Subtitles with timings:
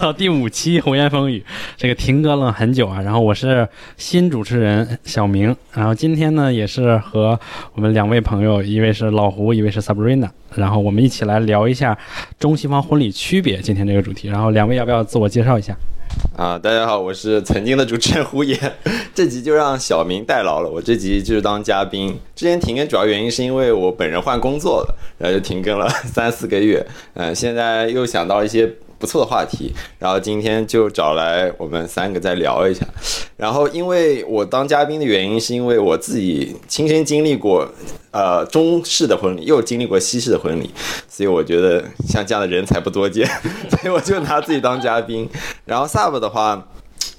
[0.00, 1.38] 到第五期《红颜风雨》，
[1.76, 3.02] 这个停更了很久啊。
[3.02, 3.68] 然后我是
[3.98, 7.38] 新主持人小明，然后今天呢也是和
[7.74, 11.96] 我们两位朋友，一位是老胡，一位是 Sabrina，然后我们一起来聊一下
[12.38, 13.58] 中西方婚礼区别。
[13.58, 15.76] 今天这个主题，然后两位要不要自我介绍一下？
[16.34, 18.58] 啊，大家好，我是曾经的主持人胡言，
[19.14, 22.18] 这集就让小明代劳了，我这集就是当嘉宾。
[22.34, 26.84] 之前停更主要原因是因为我本人换工作了，然后就停更了 三四个月。
[27.12, 28.66] 嗯，现在又想到一些。
[29.00, 32.86] 不错的话题，然后今天就找来我们三个再聊一下。
[33.38, 37.66] 然后因为我当嘉宾的原因，是因为我自己亲身经历过，
[38.10, 40.70] 呃，中式的婚礼，又经历过西式的婚礼，
[41.08, 43.26] 所以我觉得像这样的人才不多见，
[43.70, 45.26] 所以我就拿自己当嘉宾。
[45.64, 46.68] 然后 Sub 的话。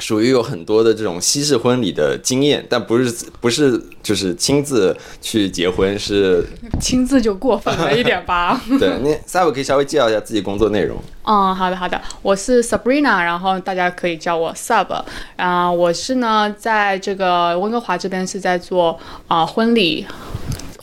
[0.01, 6.43] 属于有很多的这种西式婚礼的经验，但不是不是就是亲自去结婚，是
[6.79, 8.59] 亲自就过分了一点吧？
[8.79, 10.97] 对，那 Sab 可以稍微介绍一下自己工作内容。
[11.23, 15.03] 嗯，好的好的，我是 Sabrina，然后大家可以叫我 Sab。
[15.35, 20.05] 啊，我是呢在这个温哥华这边是在做啊婚礼。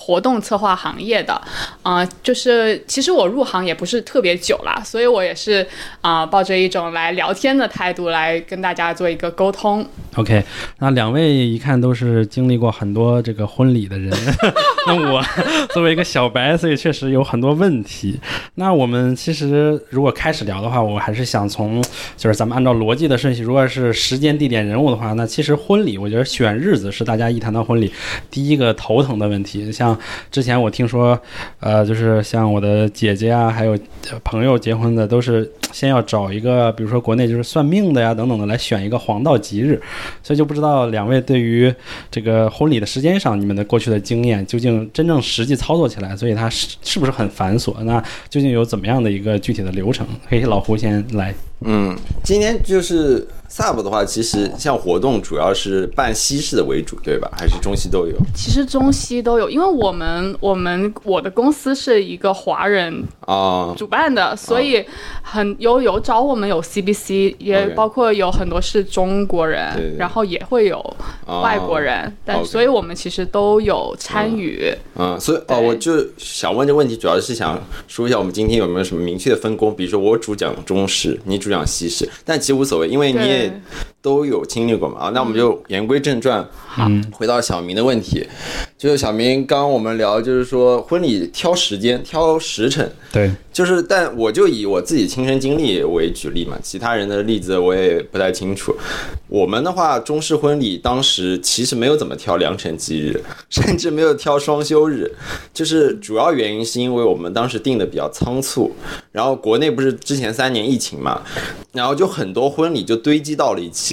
[0.08, 1.38] 活动策划行业的，
[1.82, 5.66] 啊，就是其实我入行也不是特别久了，所以我也是
[6.00, 9.86] 啊，抱着一种来聊天的态度来跟大家做一个沟通。
[10.16, 10.42] OK，
[10.78, 14.10] 那两位一看都是经历过很多这个婚礼的人，
[14.88, 15.22] 那我
[15.74, 18.18] 作为一个小白，所以确实有很多问题。
[18.54, 21.84] 那我们其实如果开始聊的话，我还是想从
[22.16, 27.92] 就是咱们按照逻辑的顺序，如果是时间、地点、人物的话，那其实婚礼，我觉得选日子是大家一谈到婚礼
[28.30, 29.97] 第一个头疼的问题，像。
[30.30, 31.18] 之前我听说，
[31.60, 33.78] 呃，就是像我的姐姐啊，还有
[34.24, 39.80] 朋友结婚的，都是先要找一个，比如说国内就是算命的呀等等的来选一个黄道吉日，
[40.22, 41.72] 所以就不知道两位对于
[42.10, 47.74] 这个婚礼的时间上，你们的过去的经验，究竟真正实际操作起来，所以它是是不是很繁琐？
[47.84, 50.06] 那究竟有怎么样的一个具体的流程？
[50.28, 51.34] 可以老胡先来。
[51.60, 53.26] 嗯，今天就是。
[53.50, 57.30] Sub 的话，其实像活动主要是办西式的为主，对吧？
[57.34, 58.14] 还是中西都有？
[58.34, 64.84] 其实中西都有，因为我们我们我的公司是一个华人啊主办的，所以
[65.22, 70.78] 很有有找我们有 CBC，也包括有很多是中国人，然后也会有
[71.26, 74.70] 外国人，但所以我们其实都有参与。
[74.96, 79.74] 嗯，所以哦，我就想问这个问题，主要是想说一下我们今天有没有什么明确的分工？
[79.74, 83.60] 比如说我主讲中式，你主数量稀释，但其实无所谓，因为你也。
[84.00, 84.98] 都有经历过嘛。
[85.00, 86.46] 啊，那我们就言归正传，
[86.78, 88.26] 嗯，回到小明的问题，
[88.76, 98.74] 就是小明刚刚我们聊，就是说婚礼挑时间、挑时辰，对，就是但我就以我自己亲身经历为举例嘛，其他人的例子我也不太清楚。
[99.28, 105.10] 我们的话，中式婚礼当时其实没有怎么挑良辰吉日， 甚至没有挑双休日，
[105.52, 108.74] 就是主要原因是因为我们当时定的比较仓促，
[109.12, 111.20] 然后国内不是之前三年疫情嘛，
[111.72, 113.87] 然后就很多婚礼就堆积到了一起。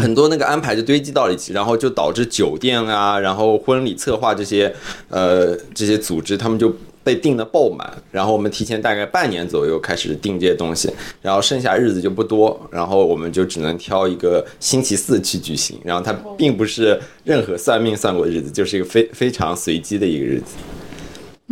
[0.00, 4.74] 很多那个安排就堆积到了一起，然后就导致酒店啊，然后婚礼策划这些，
[5.08, 6.74] 呃，这些组织他们就
[7.04, 10.88] 被订的爆满，然后我们提前大概半年左右开始订这些东西，
[11.20, 20.54] 然后剩下日子就不多，然后我们就只能挑一个星期四去举行，然后它并不是任何算命算过的日子，就是一个非非常随机的一个日子。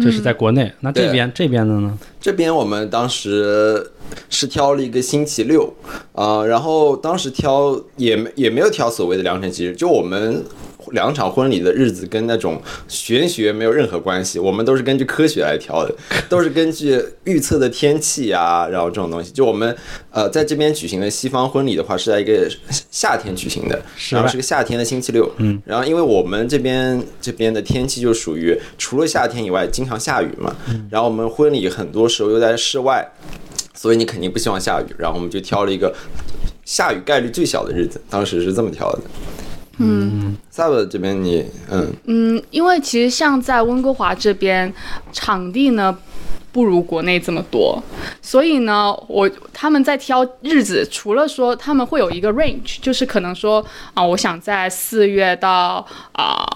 [0.03, 1.99] 这是在国内，那这边这边的呢？
[2.21, 3.91] 这边我们当时
[4.29, 5.73] 是挑了一个星期六，
[6.13, 10.45] 啊，然后当时挑也没也没有挑所谓的良辰吉日，就我们。
[10.93, 15.95] 两场婚礼的日子跟那种玄学没有任何关系，我们都是根据科学来挑的，
[16.29, 19.31] 都是根据预测的天气啊，然后这种东西。
[19.31, 19.77] 就我们
[20.11, 22.51] 呃在这边举行的西方婚礼的话，是在一个
[22.91, 23.81] 夏天举行的，
[24.11, 25.31] 然后是个夏天的星期六。
[25.39, 30.57] 嗯，然后因为我们这边这边的天气就属于除了夏天以外经常下雨嘛，
[30.91, 33.07] 然后我们婚礼很多时候又在室外，
[33.75, 35.95] 所以你肯定不希望下雨，然后我们就挑了一个
[36.65, 39.01] 下雨概率最小的日子，当时是这么挑的。
[39.81, 44.73] 嗯，萨博这边你嗯嗯，因为其实像在温哥华这边，
[45.13, 45.97] 场地呢
[46.53, 47.83] 不如国内这么多，
[48.21, 56.47] 所以呢，我他们在挑日子，除了说他们会有一个 range，就是可能说啊，我想在四月到啊。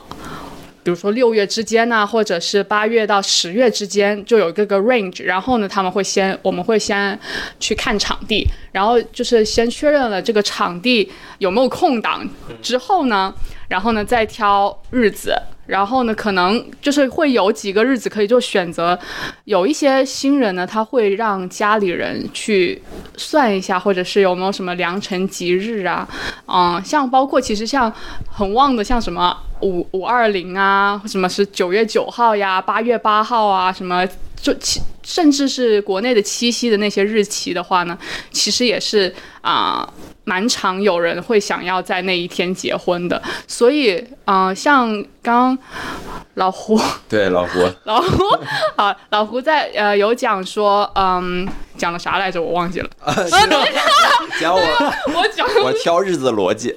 [0.85, 5.25] 比如说六月之间呢，或者是八月到十月之间，就有一个个 range。
[5.25, 7.19] 然后呢，他们会先，我们会先
[7.59, 12.29] 去看场地，然后就是先确认了这个场地有没有空档
[12.61, 13.35] 之后呢，
[13.67, 15.35] 然后呢再挑日子。
[15.67, 18.99] 然后呢，可能就是会有几个日子可以就选择。
[19.45, 22.81] 有一些新人呢，他会让家里人去
[23.17, 26.09] 算一下，或者是有没有什么良辰吉日啊，
[26.47, 27.93] 嗯，像包括其实像
[28.31, 34.07] 很旺的，像什么五五二零啊，什么是九月九号呀，八月八号啊，什么。
[34.37, 37.97] 就七甚至是国内的七夕的那些日期的话呢，
[38.31, 39.89] 其实也是啊。
[40.25, 45.57] 蛮常有人会想要在那一天结婚的，所以啊、呃像刚
[46.35, 48.25] 老胡 对，老胡，老胡
[48.77, 52.41] 啊，老胡在呃有讲说，嗯，讲了啥来着？
[52.43, 52.89] 我忘记了。
[54.41, 54.61] 讲我
[55.15, 56.75] 我讲我挑日子的逻辑，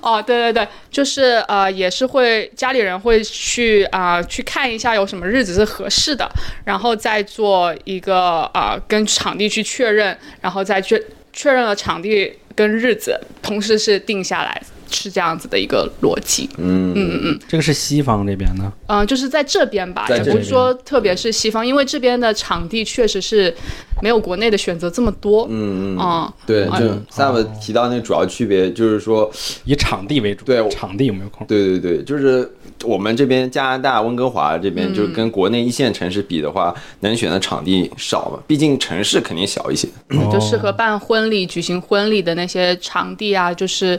[0.00, 6.26] 哦，对对对，就是呃，也是会家里人会去啊、去看一下有什么日子是合适的，
[6.64, 11.00] 然后再做一个啊、跟场地去确认，然后再确
[11.36, 16.48] 确认了场地跟日子，同时是定下来，是这样子的一个逻辑。
[16.56, 23.54] 嗯嗯嗯，这个是西方这边的，嗯、就是在这边吧，也不是说特别是西方，因为这边的场地确实是
[24.02, 25.46] 没有国内的选择这么多。
[25.50, 29.30] 嗯嗯啊对，哎就 Sam 提到那主要区别就是说，
[29.64, 30.44] 以场地为主。
[30.44, 31.46] 对场地有没有空？
[31.46, 32.50] 对对对，就是
[32.84, 39.88] 我们这边加拿大温哥华这边，就是跟国内一线城市比的话，能选的场地少嘛，毕竟城市肯定小一些。
[40.32, 43.98] 就适合办婚礼、举行婚礼的那些场地啊，就是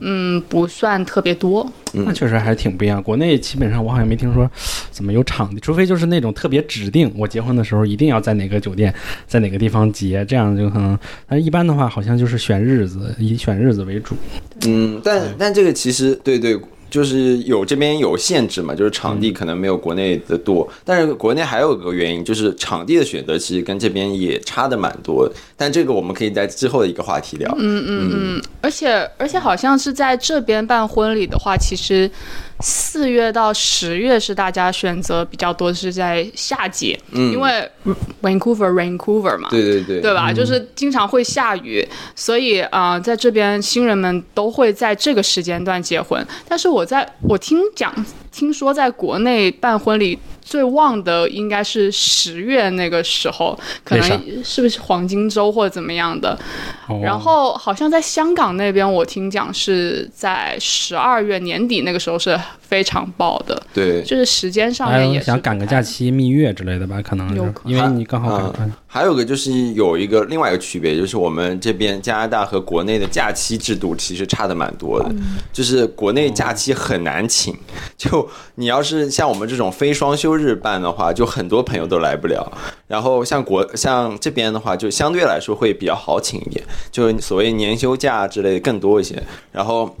[0.00, 1.66] 嗯不算特别多。
[1.92, 3.02] 那确实还挺不一样。
[3.02, 4.50] 国内基本上我好像没听说
[4.90, 8.94] 怎么有场地，除非就是那种特别指定，我结婚的时候一定要在哪个酒店，
[9.26, 10.98] 在哪个地方结，这样就可能。
[11.28, 14.16] 但是一般的话，好像就是选日子，以选日子为主。
[14.66, 16.58] 嗯，但但这个其实对对。
[16.90, 25.30] 就是有这边有限制嘛，就是场地可能没有国内的多，但是国内还有个原因，就是场地的选择其实跟这边也差的蛮多。
[25.56, 27.52] 但这个我们可以在之后的一个话题聊。
[27.58, 32.10] 嗯嗯嗯而且而且好像是在这边办婚礼的话，其实
[32.60, 37.70] 四月到十月是大家选择比较多，是在夏季，因为
[38.20, 40.32] Vancouver Vancouver 嘛，对对对，对吧？
[40.32, 46.26] 就是经常会下雨，所以啊、呃在这边新人们都会在这个时间段结婚。
[46.48, 47.94] 但是我在我听讲，
[48.38, 56.38] 听说在国内办婚礼最旺的应该是十月那个时候，可能是不是黄金周或者怎么样的？
[56.86, 68.54] 哦、然后好像在香港那边，我听讲是在十二月年底那个时候是非常爆的，对，就是时间上面也是想赶个假期蜜月之类的吧，可能是有可因为你刚好赶啊。
[68.56, 68.72] 上。
[68.90, 75.14] 还有个就是有一个另外一个区别，就是我们这边加拿大和国内的假期制度其实差的蛮多的。
[75.52, 77.54] 就是国内假期很难请，
[77.98, 82.50] 就你要是像我们这种非双休日办的话，就很多朋友都来不了。
[82.86, 89.22] 然后像国像这边的话，就相对来说会比较好请一点，就所谓年休假之类的更多一些。
[89.52, 89.94] 然后。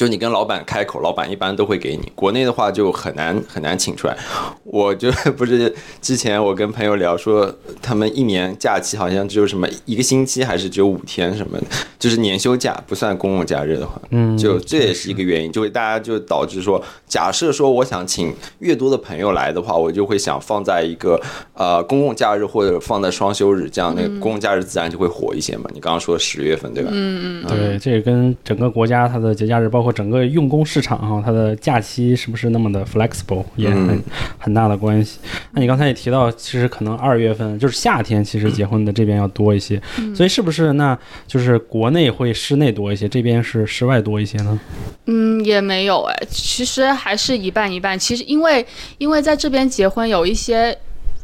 [0.00, 2.10] 就你跟老板开口，老板一般都会给你。
[2.14, 4.16] 国内的话就很难很难请出来。
[4.64, 11.66] 我就不是之前我跟朋友聊说，他们一年假期好像只有什么一个星期，还是只有五天什么的，
[11.98, 21.20] 就是年休假不算公共假日的话，嗯，就这也是一个原因，就会大家就导致说，假设说我想请越多的朋友来的话，我就会想放在一个
[21.52, 25.68] 呃公共假日或者放在双休日，这样那个公共假日自然就会火一些嘛。
[25.74, 26.88] 你刚刚说十月份对吧？
[26.90, 34.02] 嗯嗯对，这也跟整个国家它的节假日，包括整个用工市场哈、它的假期是不是那么的 flexible 也很、嗯
[34.38, 35.18] 很大的关系。
[35.52, 39.80] 那你刚才也提到，其实可能二月份就是夏天，其实结婚的这边要多一些，
[40.14, 44.58] 所以是不是那就是国内会室内多一些，这边是室外多一些呢？
[45.06, 47.98] 嗯，也没有哎，其实还是一半一半。
[47.98, 48.64] 其实因为
[48.98, 50.76] 因为在这边结婚，有一些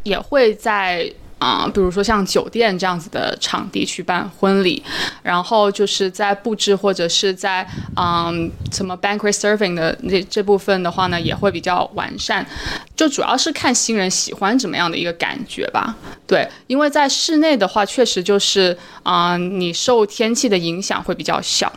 [0.02, 1.10] 也会在。
[1.38, 4.82] 啊、比如说像酒店这样子的场地去办婚礼，
[5.22, 12.44] 然后就是在布置或者是在嗯什么 banquet serving 的这这部分的话呢，也会比较完善。
[12.96, 15.94] 就主要是看新人喜欢怎么样的一个感觉吧。
[16.26, 21.70] 对，因为在室内的话，确实就是啊、你受天气的影响会比较小。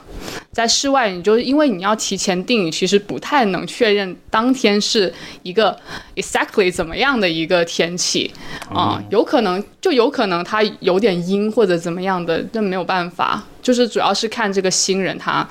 [0.52, 5.78] 在室外，你就因为你要提前定，你其实不太能确认当天是一个
[6.16, 8.32] exactly 怎么样的一个天气
[8.74, 9.49] 啊、有可能
[9.80, 13.44] 就有可能他有点阴或者怎么样的，这没有办法。
[13.62, 15.48] 就是主要是看这个新人他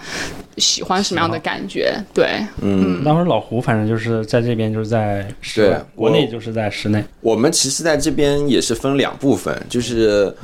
[0.56, 5.26] 喜欢什么样的感觉，对，嗯，当时老胡反正就是在这边就是在
[5.94, 7.04] 国内就是在室内。
[7.20, 10.34] 我们其实在这边也是分两部分，就是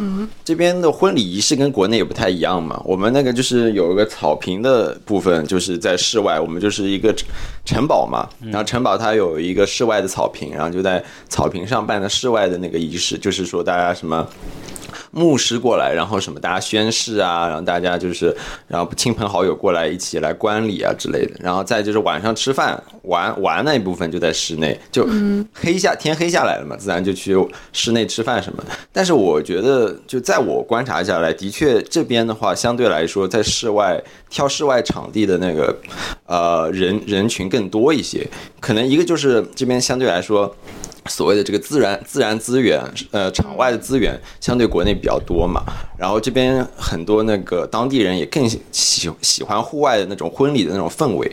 [0.44, 2.80] 这边的婚礼仪式跟国内也不太一样嘛。
[2.85, 7.28] 我们那个就是有一个草坪的部分，就是在室外，我们就是一个城
[7.64, 14.28] 城堡嘛，然后城堡它有一个室外的草坪，然后就在草坪上办的室外的那个仪式，就是说大家什么。
[15.14, 18.35] 牧师过来，然后什么大家宣誓啊，然后大家就是，
[18.66, 25.09] 然后亲朋好友过来一起来观礼啊之类的，然后再就是晚上吃饭玩玩那一部分就在室内，就
[25.54, 27.37] 黑下天黑下来了嘛，自然就去
[27.73, 28.71] 室内吃饭什么的。
[28.92, 35.76] 但是我觉得，就在我观察下来，的确这边的话，相对来说在室外挑室外场地的那个
[36.26, 38.28] 呃人人群更多一些，
[38.59, 40.52] 可能一个就是这边相对来说。
[41.06, 45.62] 所谓的这个自然自然资源，呃，场外的资源相对国内比较多嘛，
[45.99, 51.30] 然后这边很多那个当地人也更喜喜喜欢户外的那种婚礼的那种氛围。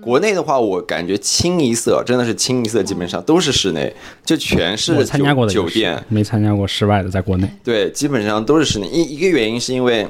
[0.00, 7.48] 国内的话，我感觉清一色，真的是清一色，基本上都是室内，就全是我参加过的酒酒店，没参加过室外的，在国内。
[7.62, 8.86] 对，基本上都是室内。
[8.88, 10.06] 一一个原因是因为。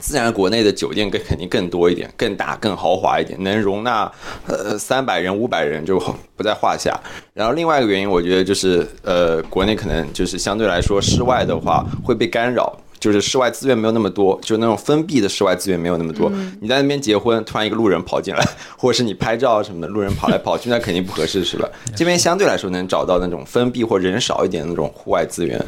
[0.00, 4.10] 自然，国内的酒店更肯定更多一点，更大、更豪华一点，能容纳
[4.46, 5.98] 呃三百人、五百人就
[6.36, 6.98] 不在话下。
[7.34, 12.76] 然后另外一个原因，我觉得就是呃，国内可能就是相对来说，室外的话会被干扰。
[12.98, 16.30] 就是室外资源没有那么多，就那种封闭的室外资源没有那么多。
[16.60, 18.44] 你在那边结婚，突然一个路人跑进来，
[18.76, 21.68] 或者是你拍照什么的，路人跑来跑去，那肯定不合适，是吧？
[21.96, 25.60] 这边相对来说能找到那种封闭或人少一点的那种户外资源。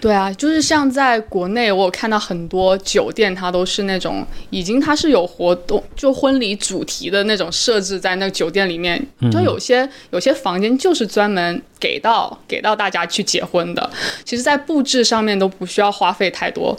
[0.00, 11.62] 对啊，就是像在国内，我有看到很多酒店，它都是那种已经它是有活动，就婚礼主题的那种设置在那个酒店里面，就有些有些房间就是专门。
[11.82, 13.90] 给到给到大家去结婚的，
[14.24, 16.71] 其实，在布置上面都不需要花费太多，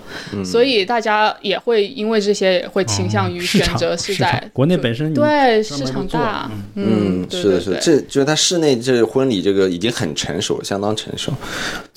[0.43, 11.31] 所以大家也会因为这些会倾向于选择是在国内本身对市场大，嗯，是的，是的，这就是它室内这婚礼这个已经很成熟，相当成熟，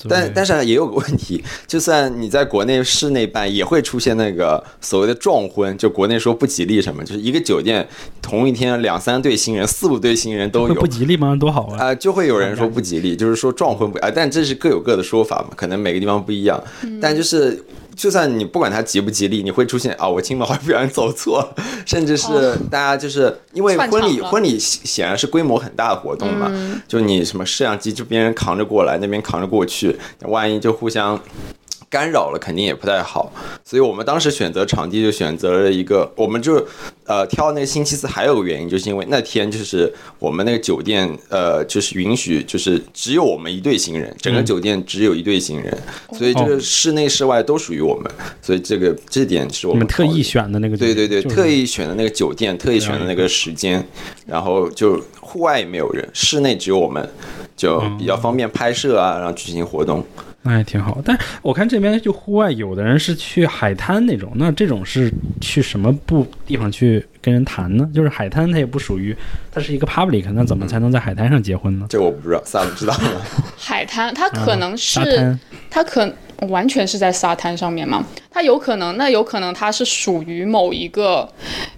[0.07, 7.87] 但但是也有个问题，就算你在国内室内办，也会出现那个所谓的撞婚，就国内说不吉利什么，就是一个酒店
[8.21, 11.35] 同一天两三对新人、四五对新人都有，不吉利吗？
[11.35, 11.87] 多好啊！
[11.87, 13.15] 啊，就会有人说不吉利。
[13.17, 16.61] 就是说撞婚不啊，但这是各有各的说法嘛，可能每个地方不一样。
[17.01, 17.63] 但就是，
[17.97, 21.45] 就算你不管它吉不吉利，你会出现啊，我亲朋好友不小心走错，
[21.85, 26.51] 甚至是大家就是因为婚礼，婚礼显然是规模很大的活动嘛，
[26.87, 31.19] 就你什么摄像机这边扛着过来，那边扛着过去，万一就互相。
[31.89, 33.31] 干扰了肯定也不太好，
[33.63, 36.65] 所以我们当时选择场地就选择了一个，我们就
[37.05, 45.77] 呃挑那个星期四，还有个原因就是因为那天就是我们那个酒店呃就是允许就是只有我们一对新人，整个酒店只有一对新人，
[46.11, 53.81] 所以这个室内室外都属于我们，所以这个这点是我们特意选的那个对对对，特意选的那个酒店，特意选的那个时间，
[54.25, 57.09] 然后就户外也没有人，室内只有我们，
[57.55, 60.05] 就比较方便拍摄啊，然后举行活动。
[60.47, 65.11] 那也挺好，但我看这边就户外，有的人是去海滩那种，那这种是
[65.41, 67.87] 去什么不地方去跟人谈呢？
[67.93, 69.15] 就是海滩，它也不属于，
[69.51, 71.85] 它是一个 public，那怎么才能在海滩上结婚呢？
[71.89, 73.21] 这我不知道，萨姆知道吗？
[73.57, 75.37] 海滩，它可能是，
[75.69, 76.09] 它可
[76.47, 78.05] 完全是在沙滩上面嘛？
[78.31, 81.29] 它有可能，那有可能它是属于某一个，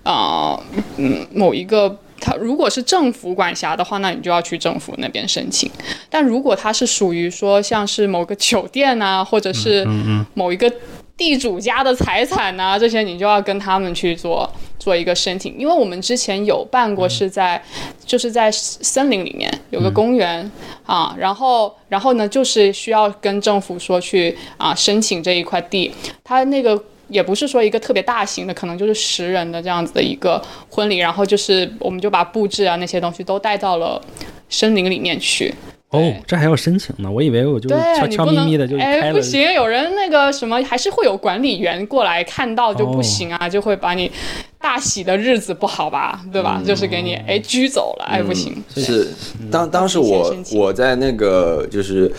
[0.04, 0.60] 啊，
[0.98, 1.98] 嗯，某一个。
[2.20, 5.70] 它如果是政府管辖的话，那你就要去政府那边申请。
[6.10, 9.88] 但如果它是属于说像是某个酒店啊，或者是
[10.34, 10.72] 某一个
[11.18, 15.58] 地主家的财产呐，这些你就要跟他们去做做一个申请。
[15.58, 17.62] 因为我们之前有办过，是在
[18.06, 20.50] 就是在森林里面有个公园
[20.86, 25.92] 啊，然后然后呢就是需要跟政府说去啊申请这一块地，
[26.24, 26.82] 它那个。
[27.10, 34.02] 也不是说一个特别大型的，可能就是十人的这样子的一个婚礼，然后就是我们就把布置啊那些东西都带到了
[34.50, 35.54] 森林里面去。
[35.90, 37.12] 哦，这还要申请呢？
[37.12, 39.08] 我以为我就悄悄咪咪的就开了。
[39.08, 44.12] 哎，不行，有人那个什么，还是会有管理员过来看到就不行啊，就会把你
[44.70, 46.62] 大喜的日子不好吧，对吧？
[46.64, 48.64] 就是给你哎拘走了，哎不行。
[48.76, 49.08] 是
[49.50, 52.12] 当当时我我在那个就是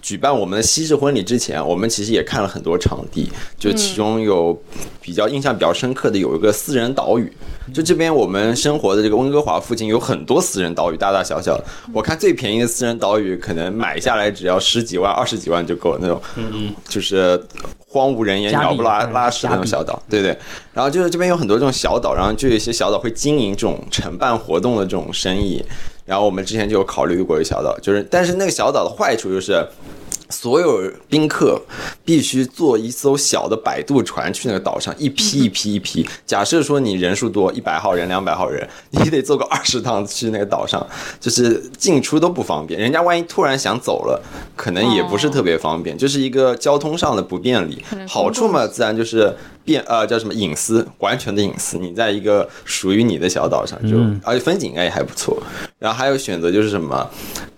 [0.00, 4.56] 举办我们的西式婚礼之前，我们其实也看了很多场地，就其中有
[5.00, 7.32] 比较印象比较深刻的有一个私人岛屿。
[7.74, 11.64] 就这边我们生活的这个温哥华附近有很多私人岛屿，大大小小的。
[11.92, 17.42] 我看最便宜的私人岛屿可能买下来只要十几万、二十几万就够了那种，嗯就是
[17.96, 20.00] 荒无人烟、鸟不拉拉屎那种小岛。
[20.10, 20.36] 对对。
[20.74, 25.64] 然后就是这边有很多这种小岛，然后就有一些小岛会经营这种承办活动的这种生意。
[26.04, 29.66] 然后我们之前就有考虑过一个小岛，就是但是那个小岛的坏处就是。
[30.28, 31.60] 所有宾客
[32.04, 36.06] 必须坐一艘小的摆渡船去那个岛上，一批一批一批。
[36.26, 40.84] 假设说你人数多，一百号人、两百号人， 你得坐个二十趟去那个岛上，
[41.20, 42.78] 就是进出都不方便。
[42.80, 44.22] 人家万一突然想走了，
[44.54, 47.84] 可能也不是特别方便，就是一个交通上的不便利。
[48.08, 49.34] 好处嘛，自然就是。
[49.66, 51.76] 变呃叫什么隐私，完全的隐私。
[51.76, 55.36] 你在一个属于你的小岛上，就而且风景应该也还不错。
[55.78, 57.06] 然后还有选择就是什么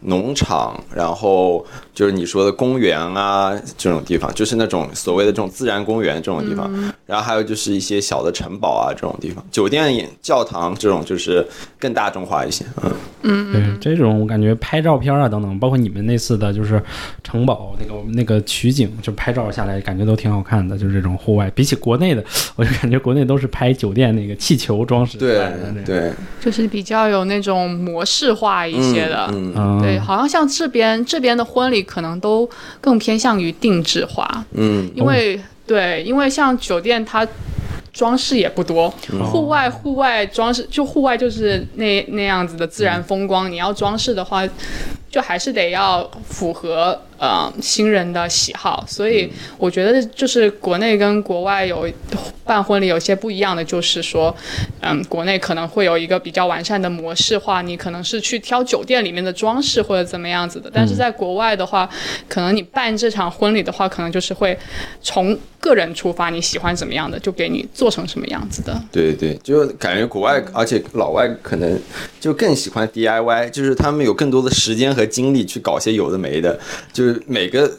[0.01, 6.69] 农场，然后就是你说的公园啊这种地方，就是那种所谓的这种自然公园这种地方。
[7.07, 11.47] 然后还有就是一些小的城堡啊这种地方，酒店、教堂这种就是
[11.79, 12.65] 更大众化一些。
[12.83, 16.83] 嗯嗯嗯，这种我感觉拍照片啊等等，包括你们那次的就是
[17.23, 21.98] 城堡那个那个取景，就拍照下来感觉都挺好看的，就是这种户外，比起国。
[21.99, 22.25] 内的，
[22.57, 25.47] 我就感觉国内都是拍酒店那个气球装饰对。
[25.85, 29.29] 对，就是比较有那种模式化一些的。
[29.33, 29.79] 嗯嗯。
[29.79, 32.49] 嗯，对，好像像这边这边的婚礼可能都
[32.81, 34.91] 更偏向于定制化，嗯。
[34.95, 37.27] 因为、对，因为像酒店它
[37.93, 38.89] 装饰也不多，
[39.31, 44.47] 户外户外装饰就户外就是那那样子的自然风光，你要装饰的话，
[45.11, 51.89] 就还是得要符合呃新人的喜好，所以我觉得就是国内跟国外有
[52.45, 54.35] 办婚礼有些不一样的，就是说，
[54.81, 61.89] 嗯，国内可能会有一个比较完善的模式化，你可能是去挑酒店里面的装饰或者怎么样子的，但是在国外的话，
[62.29, 64.57] 可能你办这场婚礼的话，可能就是会
[65.03, 68.81] 从个人出发，你喜欢怎么样的就给你做成什么样子的。
[68.91, 71.79] 对对，就感觉国外，而且老外可能
[72.19, 76.59] 就更喜欢 DIY，就是他们有更多的时间和精力去搞些有的没的，
[76.93, 77.71] 就是每个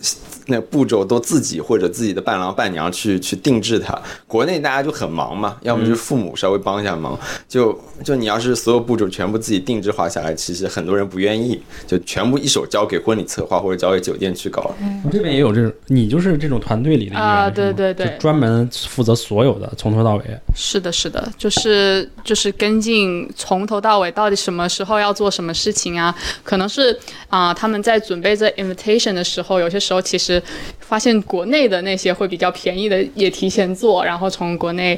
[0.47, 3.99] 那步骤都自己或者自己的伴郎伴娘去去定制它。
[4.25, 7.17] 国内大家就很忙嘛，要么就是父母稍微帮一下忙，
[7.47, 14.73] 就就你要是所有步骤全部自己定制化下来，其实很多人不愿意，就全部一手交给婚礼策划或者交给酒店去搞。
[15.03, 20.23] 我这边也有这种，你就是这种团队里的啊对对对就专门负责所有的，从头到尾。
[20.55, 26.15] 是的，是的，就是就是跟进从头到尾，到底什么时候要做什么事情啊？
[26.43, 26.97] 可能是
[27.29, 30.41] 啊、他们在准备这 invitation 的时候，有些时候其实
[30.79, 34.97] 发现国内的那些会比较便宜的也提前做，然后从国内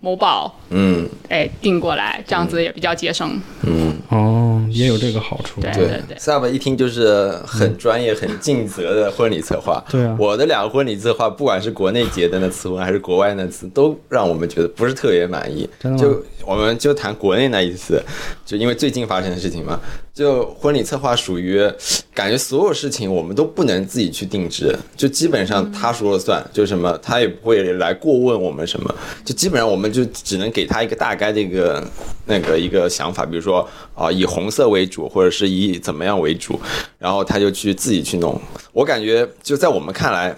[0.00, 3.40] 某宝嗯哎订过来，这样子也比较节省。
[3.62, 5.60] 嗯，哦，也有这个好处。
[5.60, 9.82] 对对对 Sub 一听就是很专业、很尽责的婚礼策划。
[9.88, 15.68] 对啊我的两个婚礼策划，不管是国内结的那次婚，还是国外那次，都让我们觉得不是特别满意。
[15.78, 18.02] 真的吗就我们就谈国内那一次，
[18.44, 19.80] 就因为最近发生的事情嘛，
[20.12, 21.62] 就婚礼策划属于
[22.12, 31.86] 感觉所有事情我们都不能自己去定制，就基本上他说了算，就什么他也不会来过问我们什么，就基本上我们就只能给给他一个大概的一个
[32.24, 36.58] 那个一个想法，比如说啊、以红色为主，或者是以怎么样为主，
[36.98, 38.40] 然后他就去自己去弄。
[38.72, 40.34] 我感觉就在我们看来。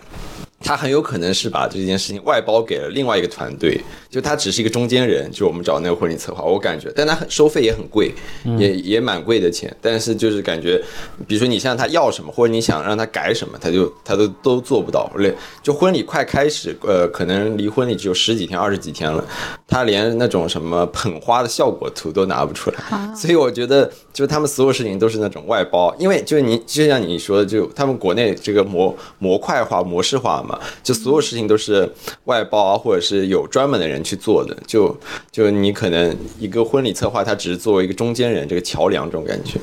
[0.60, 8.12] 他很有可能是把这件事情外包给了另外一个团队，就他只是一个中间人，就我们找那个婚礼策划，我感觉，但他很收费也很贵，
[8.58, 10.82] 也也蛮贵的钱，但是就是感觉，
[11.26, 15.10] 比如说你向他要什么，或者你想让他改什么，他就他都都做不到。
[15.18, 19.24] 连，就婚礼快开始，呃，可能离婚礼只有十几天、二十几天了，
[19.68, 31.90] 他连那种什么捧花的效果图都拿不出来，所以我觉得，就是他们所有事情都是那种外包，因为就是你就像你说的，就他们国内这个模模块化、模式化嘛，就所有事情都是
[32.24, 34.96] 外包啊，或者是有专门的人去做的，就
[35.30, 39.58] 就你可能一个婚礼策划，他只是作为一个中间人，这个桥梁这种感觉。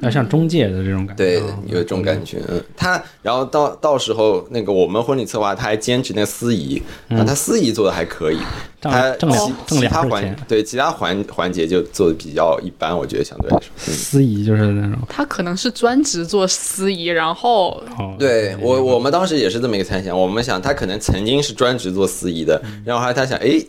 [0.00, 1.24] 要像中介的这种感觉。
[1.24, 2.40] 对啊，有这种感觉。
[2.48, 8.38] 嗯，他然后到到时候那个我们婚礼策划他还兼职那司仪，那他司仪做的还可以，
[8.80, 13.68] 挣他挣两其挣其他环两份钱对其他环环节就做的比较一般，我觉得相对来说。
[13.86, 14.98] 嗯司仪就是那种。
[15.08, 20.18] 他可能是专职做司仪，然后哦，对我，我们当时也是这么一个猜想。
[20.18, 23.60] 我们想，他可能曾经是专职做司仪的，然后后来他想，哎，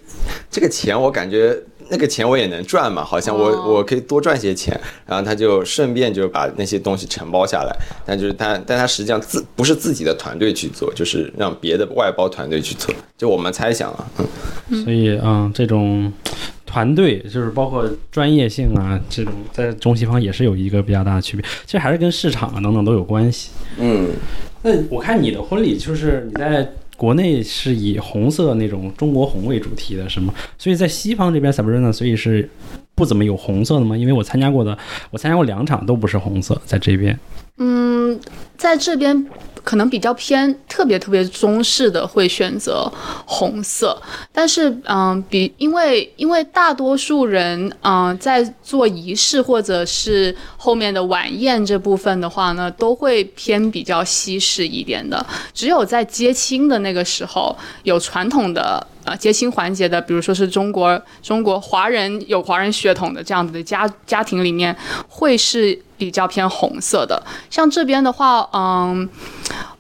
[0.51, 1.57] 这个钱我感觉
[1.89, 4.79] 那个钱我也能赚嘛，好像我、哦我可以多赚些钱。
[5.05, 7.75] 然后他就顺便就把那些东西承包下来，
[8.05, 12.93] 但就是他，但他实际上自不是自己的团队去做，就是让别的外包团队去做。
[13.17, 14.05] 就我们猜想啊，
[14.69, 16.11] 嗯，所以嗯，这种
[16.65, 21.43] 团队就是包括专业性啊，这种在中西方也是有一个比较大的区别。
[21.65, 23.49] 其实还是跟市场啊等等都有关系。
[23.77, 24.09] 嗯，
[24.61, 30.33] 那我看你的婚礼就是你在国内是以红色那种中国红为主题的，是吗？
[30.57, 32.49] 所以在西方这边 Sabrina 所以是
[32.93, 33.95] 不怎么有红色的吗？
[33.95, 34.77] 因为我参加过的，
[35.09, 37.17] 我参加过两场都不是红色，在这边。
[37.57, 38.19] 嗯，
[38.57, 39.25] 在这边
[39.63, 42.91] 可能比较偏特别特别中式的会选择
[43.25, 58.85] 红色，但是嗯，比因为因为大多数人嗯在做仪式或者是后面的晚宴这部分的话呢，都会偏比较西式一点的，只有在接亲的那个时候有传统的。
[59.05, 64.75] 呃，接亲环节的，比如说是中国中国华人有华人血统的这样子的家家庭里面，
[65.07, 67.21] 会是比较偏红色的。
[67.49, 69.07] 像这边的话，嗯，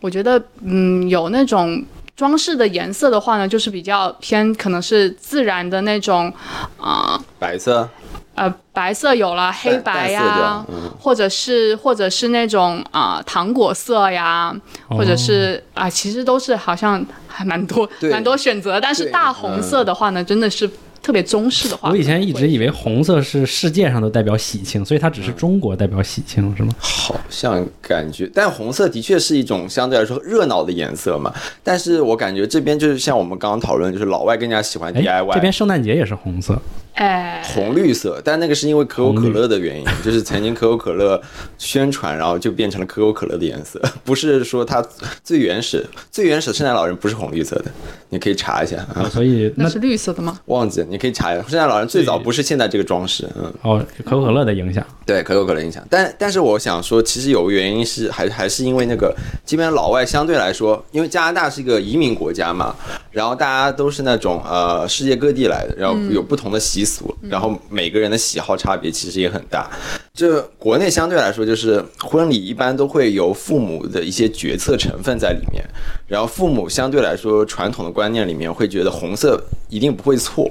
[0.01, 1.83] 我觉得嗯有那种
[2.15, 6.31] 装饰的颜色的话呢，就是比较偏可能是自然的那种，
[6.77, 7.89] 啊、白色，
[8.35, 10.63] 呃白色有了，黑白呀、
[10.99, 14.53] 或者是或者是那种啊、糖果色呀，
[14.89, 20.69] 或者是啊、其实都是好像还蛮多蛮多选择，但是大红色的话呢，真的是。
[21.09, 26.71] 特特别中式的话，我以前一直以为红色是世界上都代表喜庆，所以它只是中国代表喜庆，是吗？
[26.77, 31.33] 好像感觉，但红色的确是一种相对来说热闹的颜色嘛。
[31.63, 36.61] 但是我感觉这边就是像我们刚刚讨论，就是老外更加喜欢哎，DIY，这边圣诞节也是红色，
[36.99, 41.19] 哎，红绿色，但那个是因为可口可乐的原因， 就是曾经可口可乐
[41.57, 44.85] 宣传，然后就变成了可口可乐的颜色， 不是说它
[45.23, 47.71] 最原始最原始的圣诞老人不是红绿色的，
[48.09, 50.37] 你可以查一下啊，所以那那是绿色的吗？
[50.47, 62.75] 忘记了你可以查一下，圣诞老人最早不是现在这个装饰，嗯，哦，可口可乐的影响，对可口可乐影响，但但是我想说，其实有个原因是还还是因为那个这边老外相对来说，因为加拿大是一个移民国家嘛，
[63.09, 66.88] 然后大家都是那种呃世界各地来的，然后有不同的习俗，
[67.21, 69.69] 然后每个人的喜好差别其实也很大。
[70.13, 75.63] 这国内相对来说，就是婚礼一般都会有父母的一些决策成分在里面，
[76.07, 80.49] 然后父母相对来说传统的观念里面会觉得红色一定不会错。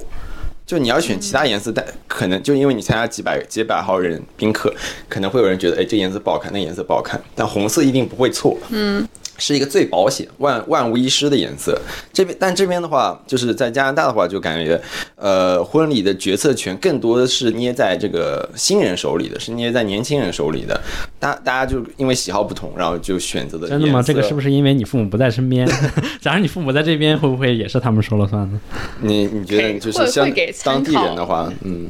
[0.67, 4.71] 就你要选其他颜色，但可能就因为你参加几百几百号人宾客，
[5.09, 8.57] 可能会有人觉得，哎，这颜色不好看，那颜色不好看，但红色一定不会错。
[8.69, 9.07] 嗯。
[9.39, 11.81] 是一个最保险、万万无一失的颜色。
[12.13, 14.81] 这边，但这边的话，就是在加拿大的话，就感觉，
[15.17, 20.79] 呃，婚礼的决策权更多的是捏在这个新人手里的，是捏在年轻人手里的。
[21.19, 24.03] 大大家就因为喜好不同，然后就选择的真的吗？
[24.03, 25.69] 这个是不是因为你父母不在身边？
[26.21, 28.61] 假如你父母在这边，会不会也是他们说了算呢？
[29.01, 30.29] 你你觉得就是像
[30.65, 31.87] 当地人的话，嗯，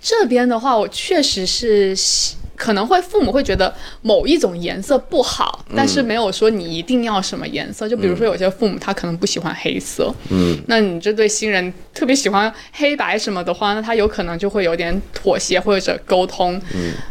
[0.00, 7.88] 这边的话，我确实是喜可能会父母会觉得某一种颜色不好，但是没有说你一定要什么颜色。
[7.88, 16.62] 就比如说有些父母他可能不喜欢黑色，嗯，那你这对新人特别喜欢黑白什么的话，那他有可能就会有点妥协或者沟通，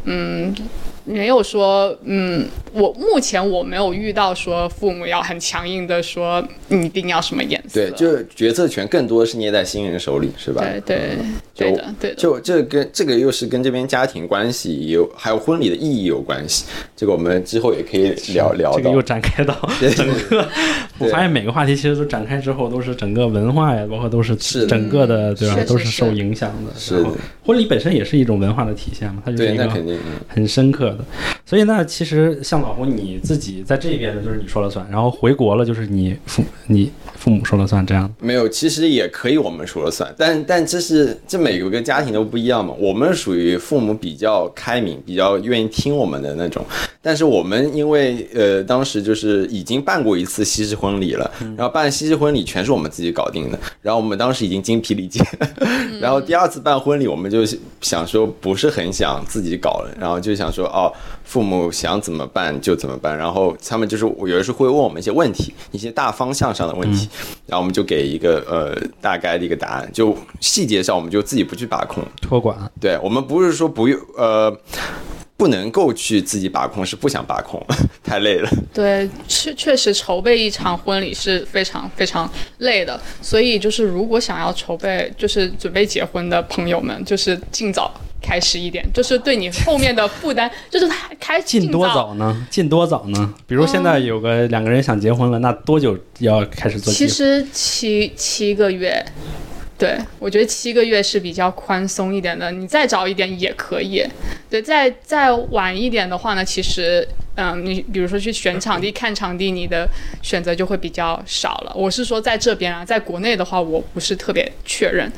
[0.06, 0.56] 嗯
[1.04, 10.62] 没有说，嗯，我目前我没有遇到说父母要很强硬的说你一定要什么颜色，对，就是决策权更多的是捏在新人手里，是吧？
[10.62, 11.18] 对对
[11.54, 16.66] 就对的对的，就这跟这个又是跟这边家庭关系有，还有婚礼的意义有关系。
[16.96, 18.78] 这个我们之后也可以聊聊到。
[18.78, 19.56] 这个又展开到
[19.96, 20.48] 整个，
[21.00, 26.80] 我发现每个话题其实都展开之后，都是整个文化呀，包括都是是的整个的，对吧都是受影响的。
[26.80, 27.10] 是的
[27.44, 29.96] 婚礼本身也是一种文化的体现嘛，它就是对，一个那肯定。
[29.96, 31.06] 嗯很深刻的。
[31.46, 38.10] 所以那其实像老胡你自己在这边的，就是你说了算，然后回国了就是你父你父母说了算，这样。
[38.20, 42.74] 没有，其实也可以我们说了算，但但这是这每个家庭都不一样嘛。
[42.80, 46.66] 我们属于父母比较开明，比较愿意听我们的那种。
[47.02, 55.22] 但是我们因为呃当时就是已经办过一次西式婚礼了，然后办西式婚礼全是我们自己搞定的，然后我们当时已经精疲力尽，
[56.00, 57.44] 然后第二次办婚礼我们就
[57.82, 67.08] 想说不是很想自己搞了，然后就想说哦父母想怎么办就怎么办，然后他们就是有的时候会问我们一些问题，一些大方向上的问题，
[67.46, 74.56] 然后我们就给一个呃大概的一个答案，就细节上我们就自己不去把控，托管，对我们不是说不用呃。
[75.42, 77.60] 不能够去自己把控，是不想把控，
[78.06, 78.50] 太累了。
[78.72, 90.88] 对，确确实筹备一场婚礼是非常非常累的，所以就是如果想要筹备，就是准备结婚的朋友们，就是尽早开始一点，就是对你后面的负担，就是
[91.20, 92.48] 开进多早早呢？
[92.52, 93.34] 进多早呢？
[93.48, 96.94] 比如现在有个两个人想结婚了，那多久要开始做？
[96.94, 99.04] 其实七七个月，
[99.82, 104.06] 对我觉得七个月是比较宽松一点的，你再早一点也可以。
[104.48, 107.08] 对，再再晚一点的话呢，其实。
[107.36, 109.88] 嗯，你比如说去选场地、看场地，你的
[110.22, 111.72] 选择就会比较少了。
[111.74, 115.12] 我是说在这边啊，在国内的话，我不是特别确认。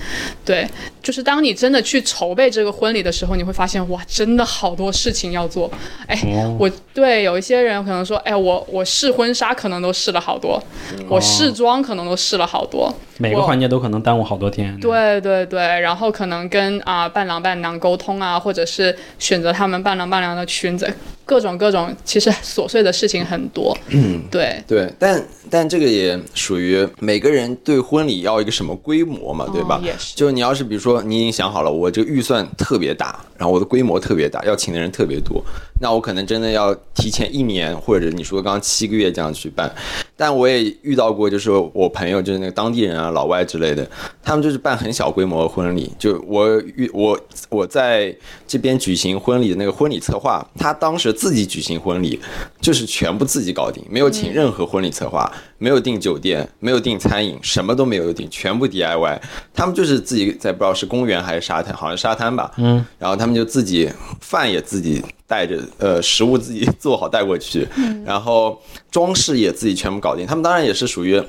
[0.45, 0.67] 对，
[1.01, 5.71] 就是当你真的去筹备这个婚礼的时候，你会发现哇，真的好多事情要做。
[6.05, 10.61] 哎，哦我对有一些人可能说，哎，我我试婚纱可能都试了好多，
[11.09, 12.93] 我试妆可能都试了好多。
[13.17, 14.79] 每个环节都可能耽误好多天。
[14.79, 20.91] 对对对，然后可能跟啊、伴郎伴娘沟通啊，或者是选择他们伴郎伴娘的裙子，
[21.25, 23.77] 各种各种，其实琐碎的事情很多。
[23.89, 24.61] 嗯，对。
[24.67, 29.77] 对，但但这个也属于每个人对婚礼要一个什么规模嘛，对吧？
[29.77, 35.43] 哦也是就你要是比如说你已经想好了，我这个预算特别大，然后我的规模特别大，要请的人特别多，
[35.83, 39.69] 那我可能真的要提前一年或者你说刚刚七个月这样去办。
[40.15, 43.85] 但我也遇到过，就是我朋友就是那个当地人啊、老外之类的，
[44.23, 45.91] 他们就是办很小规模的婚礼。
[45.99, 47.19] 就我遇我
[47.49, 48.15] 我在
[48.47, 52.17] 这边举行婚礼的那个婚礼策划，他当时自己举行婚礼，
[52.61, 59.19] 就是全部自己搞定，没有请任何婚礼策划，没有订酒店，没有订餐饮，什么都没有订，全部 DIY。
[59.53, 63.89] 他们就是自己在不知道是公园还是沙滩，好像沙滩吧，嗯，然后他们就自己
[64.21, 67.67] 饭也自己带着，呃，食物自己做好带过去，
[68.05, 70.27] 然后装饰也自己全部搞定。
[70.27, 71.19] 他们当然也是属于。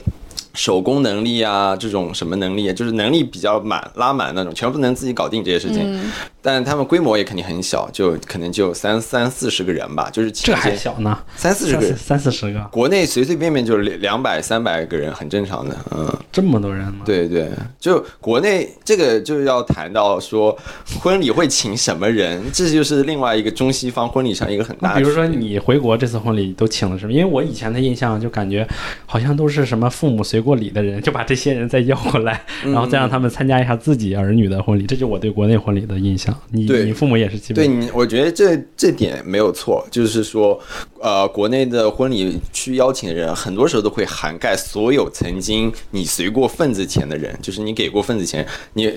[0.56, 5.80] 手工能力啊，这种什么能力，就是能力比较满拉满那种，全部能自己搞定这些事情。
[5.82, 6.12] 嗯
[6.46, 11.96] 但他们规模也肯定很小，就可能就三三四十个人吧，就是这还小呢，三四十个人。
[11.96, 16.14] 三四十个，国内随随便便就两两百三百个人，很正常的，嗯。
[16.30, 20.54] 这么多人吗？，对对，就国内这个就要谈到说，
[21.00, 27.12] 婚礼会请什么人，这就是另外一个中西方婚礼上一个很大的那比如说你回国这次婚礼都请了什么？
[27.12, 28.66] 因为我以前的印象就感觉
[29.06, 36.33] 好像都是什么父母随过礼的人，就把这些人再邀过来，嗯然后再让他们参加一下自己儿女的婚礼，这就我对国内婚礼的印象。
[36.50, 40.58] 你对你父母也是基本对你，我觉得这这点没有错，就是说，
[41.00, 48.92] 呃，国内的婚礼去邀请的人，很多时候都会涵盖所有曾经你随过份子钱的人，就是你给过份子钱，你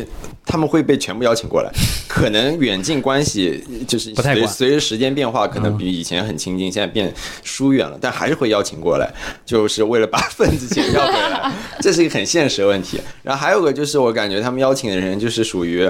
[0.46, 1.72] 他们会被全部邀请过来。
[2.08, 9.14] 可能远近关系就是随随着时间变化，可能嗯比以前很亲近，现在变疏远了，但还是会邀请过来，
[9.46, 13.00] 就是为了把 份子钱要回来，这是一个很现实的问题。
[13.24, 15.90] 然后还有个就是，我感觉他们邀请的人就是属于。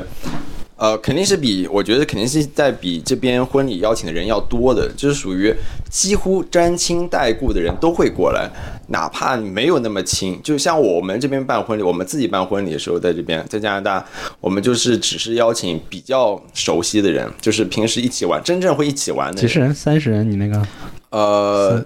[0.77, 5.53] 呃，肯定是比我觉得肯定是在比这边婚礼邀请的人要多的，就是属于
[5.89, 8.49] 几乎沾亲带故的人都会过来，
[8.87, 14.05] 哪怕你没有那么亲，就像我们这边办婚礼，我们自己办婚礼的时候，在这边在加拿大，
[14.39, 20.61] 我们就是只是邀请比较熟悉的人，就是平时一起玩，真正会一起玩的人，几十人、三十人，你那个
[21.09, 21.81] 呃，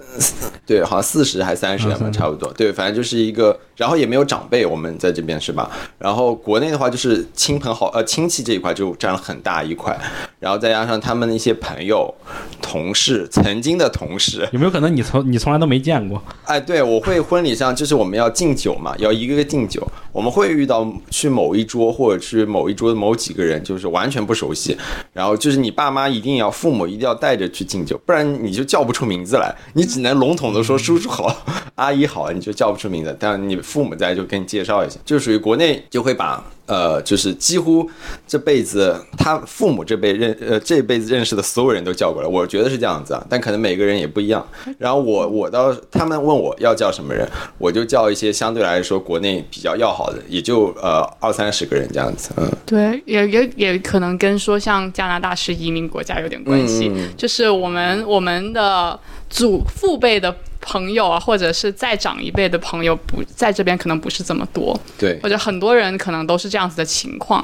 [0.66, 2.52] 对，好像四十还三十人吧，嗯差不多。
[2.54, 5.70] 对，反正就是一个，然后也没有长辈，我们在这边是吧？
[6.00, 9.96] 然后国内的话就是亲朋好呃亲戚这一块就占了很大一块，
[10.40, 12.12] 然后再加上他们的一些朋友、
[12.64, 16.22] 同事、曾经的同事，有没有可能你从你从来都没见过？
[16.46, 19.82] 哎，对，我会婚礼上就是我们要敬酒嘛，要一个个敬酒。
[20.12, 24.78] 我们会遇到去某一桌或者去某一桌的某几个人，就是完全不熟悉，
[25.14, 31.34] 然后就是你爸妈一定要父母一定要带着去敬酒，不然你就叫不出名字来，你只能笼统的说叔叔好、
[31.76, 33.16] 阿姨好，你就叫不出名字。
[33.18, 36.44] 但你父母在就给你介绍一下，就属于国内就会把。
[36.72, 37.86] 呃，就是几乎
[38.26, 44.48] 这辈子他父母这辈认呃这辈子认识的所有人都叫过来，我觉得是这样子啊，但可能每个人也不一样。
[44.78, 58.98] 然后我我到他们问我要叫什么人，我就叫一些相对来说国内比较要好的，也就呃二三十个人这样子，嗯，对，也也也可能跟说像加拿大是移民国家有点关系，嗯就是我们我们的
[59.30, 67.44] 祖父辈的朋友啊，或者是再长一辈的朋友不在这边可能不是这么多，对或者很多人可能都是这样子的情况。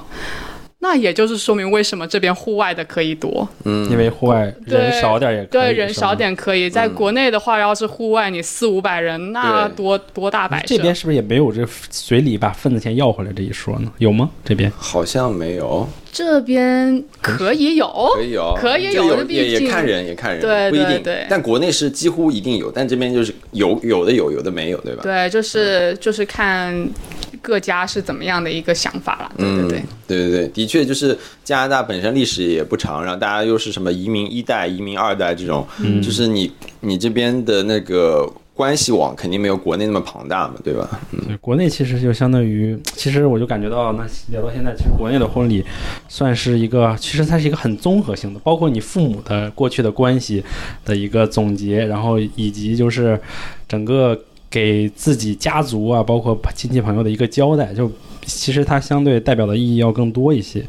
[0.87, 6.15] 那也就是说明为什么这边户外的可以多，嗯，因为户外人少点也可以，对人少。
[6.17, 6.69] 点可以。
[6.69, 10.75] 在国内的话，要是户外你四五百人，那多多大摆设。
[10.75, 13.91] 这边是不是也没有这随礼把份子钱要回来这一说呢？
[13.99, 14.29] 有吗？
[14.43, 25.03] 这边好像没有，这边可以有，可以有，可以有有的毕竟也也看人也看人，对不一定，对对但国内是几乎一定有，但这边就是有有的有，有的没有，对吧？
[25.03, 26.73] 对，就是就是看
[27.41, 29.31] 各家是怎么样的一个想法了。
[29.37, 40.99] 对对对嗯，对对对，的确就是加拿大本身历史也不长，然后大家又是什么移民一代、移民二代这种，嗯就是你你这边的那个关系网肯定没有国内那么庞大嘛，对吧？
[41.11, 45.63] 嗯，国内其实就相当于，其实我就感觉到，那聊到现在，其实国内的婚礼
[46.07, 50.43] 算是一个，其实它是一个很综合性的，包括你父母的过去的关系
[50.83, 53.19] 的一个总结，然后以及就是
[53.67, 57.91] 整个给自己家族啊，包括亲戚朋友的一个交代，就。
[58.27, 60.63] 其实它相对代表的意义要更多一些，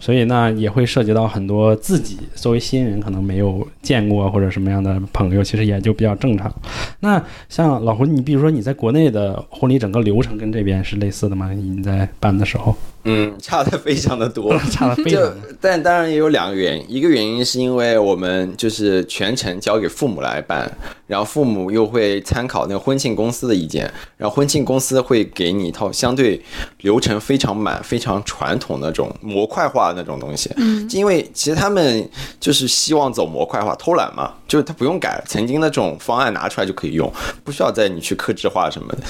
[0.00, 6.52] 所以那也会涉及到很多自己作为新人可能没有见过或者什么样的朋友，其实也就比较正常。
[7.00, 11.52] 那像老胡，你比如说你在国内的婚礼整个流程跟这边是类似的吗？
[11.52, 14.56] 你在办的时候嗯，差的非常的多。
[14.70, 20.70] 差的非常就但当然也有两个原因，一个原因是因为我们就是全程交给父母来办，
[21.08, 26.40] 然后父母又会参考那个婚庆公司的意见，然后婚庆公司会给你一套相对
[26.82, 30.50] 流程非常满、非常传统的那种模块化那种东西。
[30.56, 32.08] 嗯，因为其实他们
[32.40, 37.12] 就是希望走模块化，偷懒嘛，就是他不用改，曾经的这种方案拿出来就可以用，
[37.42, 39.00] 不需要再你去克制化什么的。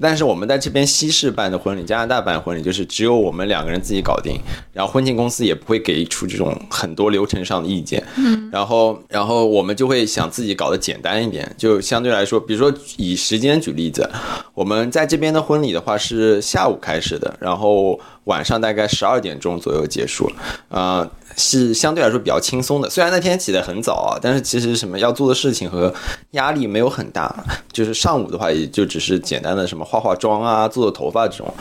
[0.00, 4.40] 但是我们在这边西式办的婚礼，加拿大办婚礼，就是只有我们两个人自己搞定，
[4.72, 8.02] 然后婚庆公司也不会给出这种很多流程上的意见。
[8.16, 14.08] 嗯，然后然后我们就会想自己搞得简单一点，就相对来说，比如说以时间举例子，
[14.54, 20.30] 我们在这边的婚礼的话是下午开始的，然后晚上大概十二点钟左右结束，
[20.68, 22.88] 呃，是相对来说比较轻松的。
[22.88, 25.92] 虽然那天起得很早啊，但是其实什么要做的事情和
[26.30, 27.34] 压力没有很大。
[27.72, 31.52] 就是上午的话，也就只是简单的什么化化妆啊、做做头发这种。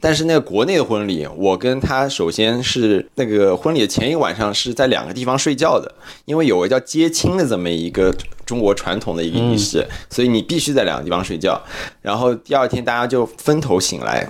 [0.00, 5.92] 但是那个国内的婚礼，我跟他首先是那个婚礼的前一晚上是在两个地方睡觉的，
[6.24, 8.14] 因为有个叫接亲的这么一个
[8.46, 11.60] 中国传统的一个仪式，所以你必须在两个地方睡觉。
[12.00, 14.26] 然后第二天大家就分头醒来。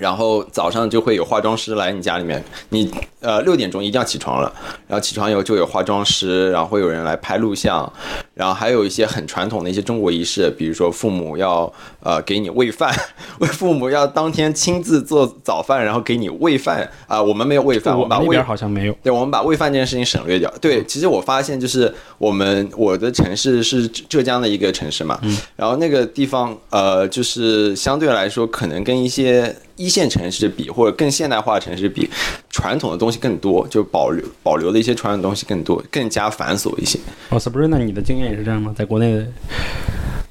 [0.00, 4.50] 然后早上就会有化妆师来你家里面，你呃六点钟一定要起床了，
[4.88, 7.92] 然后起床以后就有化妆师，然后会有人来拍录像，
[8.32, 11.70] 然后还有一些很传统的一些中国仪式，比如说父母要
[12.02, 12.94] 呃给你喂饭，
[13.40, 18.96] 为父母要当天亲自做早饭，然后给你喂饭啊，我们没有喂饭，我们那们把喂边好像没有。
[19.02, 20.52] 对，我们把喂饭这件事情省略掉。
[20.60, 25.20] 对，其实我发现就是我们我的城市是浙江的一个城市嘛，
[25.56, 32.08] 然后那个地方呃，就是相对来说可能跟一些一线城市比，或者更现代化的城市比，
[32.50, 36.98] 传统的东西更多，就保留保留的一些传统东西更多，更加繁琐一些。
[37.30, 38.74] 哦，Sabrina，你的经验也是这样吗？
[38.76, 39.26] 在国内的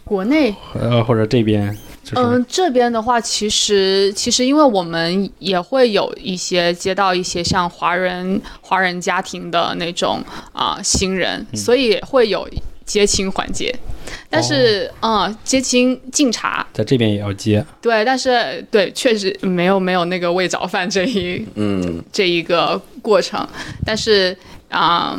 [0.10, 0.56] 国内。
[0.74, 1.72] 呃或者这边，
[2.04, 12.50] 就是、嗯，这边的话，其实其实因为我们也会有一些接到一些像华人华人家庭的那种啊、新人，所以会有
[12.84, 13.74] 接亲环节。
[14.32, 17.64] 但是，嗯，接亲敬茶，在这边也要接。
[17.80, 23.48] 对，但是对，确实没有没有那个喂早饭这一嗯，这一个过程，
[23.86, 24.36] 但是
[24.70, 25.16] 啊、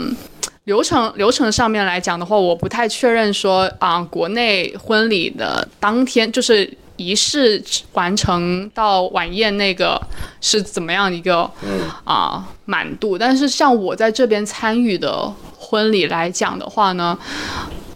[0.64, 7.60] 流程流程上面来讲的话，我不太确认说啊、国内婚礼的当天就是仪式
[7.94, 10.00] 完成到晚宴那个
[10.40, 11.50] 是怎么样一个
[12.04, 17.18] 啊、满度，但是像我在这边参与的婚礼来讲的话呢，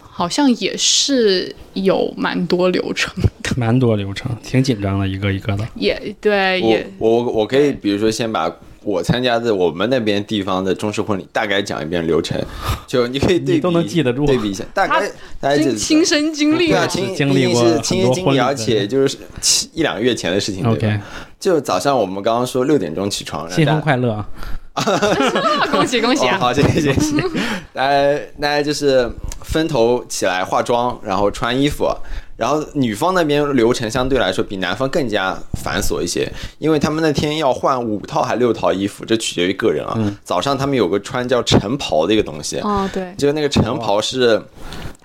[0.01, 3.13] 好像也是有蛮多流程，
[3.55, 5.65] 蛮多流程，挺紧张的，一个一个的。
[5.75, 8.51] 也对，我也我我可以比如说先把。
[8.85, 12.39] 我参加的我们那边地方的中式婚礼，大概讲一遍流程，
[12.85, 15.09] 就你可以对比都能记得住对比一下，大概
[15.41, 16.87] 大概就亲亲身经历对啊，了。
[16.87, 20.63] 亲经历过亲身经历，而且就是七一两个月前的事情。
[20.65, 20.99] OK，
[21.39, 24.27] 就早上我们刚刚说六点钟起床，新婚快乐啊！
[25.71, 27.15] 恭喜恭喜好，谢谢谢谢。
[27.73, 29.09] 大家大家就是
[29.41, 31.89] 分头起来化妆，然后穿衣服。
[32.37, 39.97] 然后女方那边流程相对来说比男方更加繁琐一些，因为他们那天要换五套还六套衣服，这取决于个人啊。
[40.23, 44.41] 早上他们有个穿叫晨袍的一个东西，哦，对，就是那个晨袍是，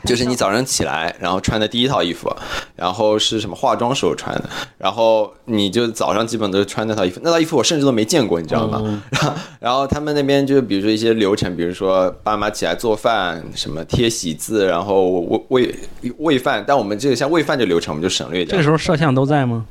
[0.04, 2.34] 就是你早上起来，然后穿的第一套衣服，
[2.74, 9.02] 然后是什么化妆时候穿的，然后你就早上基本都是穿那套衣服，那套衣服我甚至都没见过，你知道吗？
[9.10, 15.10] 然后 然后他们那边就比如说一些流程，比如说爸妈起来做饭，什么贴喜字，然后
[15.48, 18.62] 喂喂喂饭，但我们这个像喂饭这流程我们就省略掉这个。
[18.62, 19.66] 时候摄像都在吗？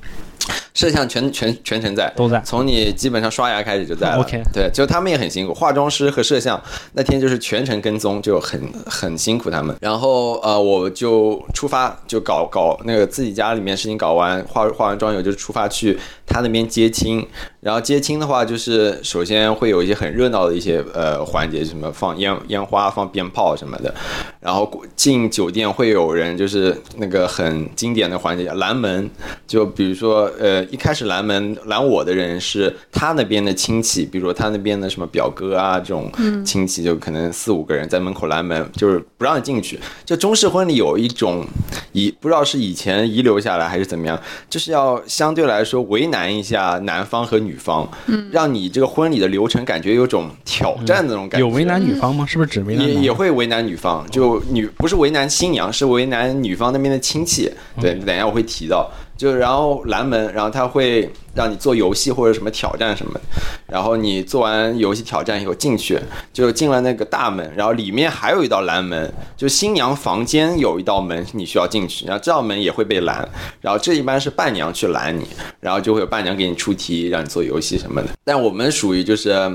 [0.74, 4.20] 摄像全全全程在，都在从你基本上刷牙开始就在了。
[4.20, 6.62] OK 对，就他们也很辛苦，化妆师和摄像
[6.94, 9.76] 那天就是全程跟踪，就很很辛苦他们。
[9.82, 17.28] 然后呃，我就出发，就搞搞那个自己家里面事情搞完，化化完妆以后就出发去他那边接亲。
[17.62, 23.94] 然后接亲的话，就是首先会有一些很热闹的一些呃环节，什么放烟烟花、放鞭炮什么的。
[24.40, 29.10] 然后进酒店会有人就是那个很经典的环节拦门，
[29.46, 36.10] 就比如说呃一开始拦门拦我的人是他那边的亲戚，比如说他那边的什么表哥啊这种
[36.46, 39.78] 亲戚，就可能四五个人在门口拦门，就是不让你进去。
[40.06, 41.46] 就中式婚礼有一种
[41.92, 44.18] 遗不知道是以前遗留下来还是怎么样，
[44.50, 47.90] 就是要相对来说为难一下男方和女方，
[48.32, 51.48] 让你这个婚礼的流程感觉有种挑战的那种感觉。
[51.48, 52.26] 有为难女方吗？
[52.26, 57.52] 是不是只为难也也会为难女方，就女不是为难新娘，是为难女方那边的亲戚。
[57.82, 58.90] 对，等一下我会提到。
[59.20, 63.20] 就然后拦门，然后他会让你做游戏或者什么挑战什么，
[63.68, 66.00] 然后你做完游戏挑战以后进去，
[66.32, 73.28] 就进了那个大门，然后里面还有一道拦门，就新娘房间有一道门你需要进去，然后这道门也会被拦，
[73.60, 75.28] 然后这一般是伴娘去拦你，
[75.60, 78.08] 然后就会有伴娘给你出题，让你做游戏什么的。
[78.24, 79.52] 但我们属于就是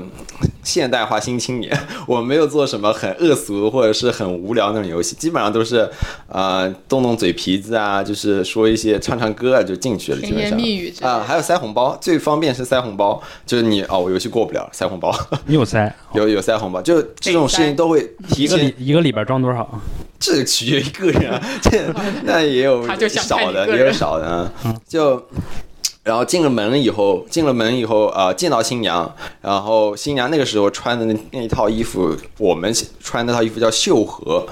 [0.65, 1.71] 现代化新青年，
[2.05, 5.89] 我没有做什么很恶俗或者是很无聊那种游戏，基本上都是
[6.27, 10.59] 呃动动嘴皮子啊，就是说一些唱唱歌啊就进去了，基甜言本上。
[10.59, 15.15] 蜜语啊，还有塞红包，最方便是塞红包，就是你哦我游戏过不了，塞红包。
[15.45, 19.69] 你有塞，有有塞红包，就这种事情都会提一个前一个里边装多少？
[20.17, 21.79] 这取决于个人啊，这
[22.23, 24.51] 那也有他就想少的，也有少的啊，
[24.87, 25.23] 就。
[26.05, 34.45] 然后进了门以后，进了门以后，呃，见到新娘，然后新娘那个时候穿的那那一套衣服，我们穿那套衣服叫绣荷，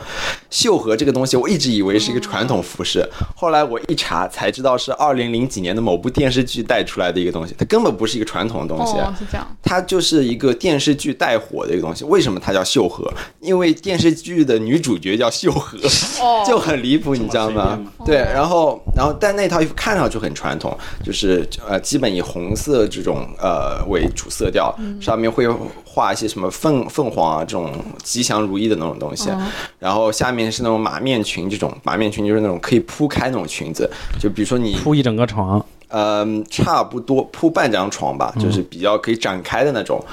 [0.53, 3.03] 绣荷这个东西，我一直以为是一个传统服饰，
[3.35, 8.93] 后来我一查才知道是二零零几年的某部电视剧带出来的一个东西，它根本不是一个传统的东西。
[8.99, 9.47] 哦，是这样。
[9.63, 12.03] 它就是一个电视剧带火的一个东西。
[12.03, 13.11] 为什么它叫绣荷？
[13.39, 15.75] 因为电视剧的女主角叫绣荷，
[16.21, 17.79] 哦， 就很离谱，你知道吗？
[18.05, 24.71] 对，然后然后但那套衣服看上去很传统，就是呃基本以红色这种呃为主色调，
[25.01, 25.47] 上面会
[25.93, 27.71] 画一些什么凤凤凰啊这种
[28.01, 29.29] 吉祥如意的那种东西，
[29.77, 33.87] 然后下面是那种马面裙，这种马面裙就是那种可以铺开那种裙子，
[34.19, 40.03] 就比如说你铺一整个床，嗯，差不多铺半张床吧，就是比较可以展开的那种。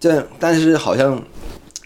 [0.00, 1.16] 这但是好像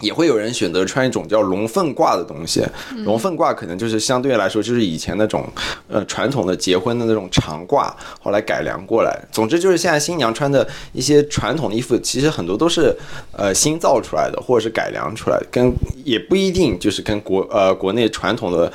[0.03, 2.63] 也会有人选择穿一种叫龙凤褂的东西。
[3.05, 5.47] 龙凤褂可能就是相对来说就是以前那种
[5.87, 7.91] 呃传统的结婚的那种长褂，
[8.21, 9.17] 后来改良过来。
[9.31, 12.95] 总之就是现在新娘穿的一些传统的衣服，其实很多都是
[13.31, 15.73] 呃新造出来的，或者是改良出来的，跟
[16.03, 18.71] 也不一定就是跟国呃 国内传统的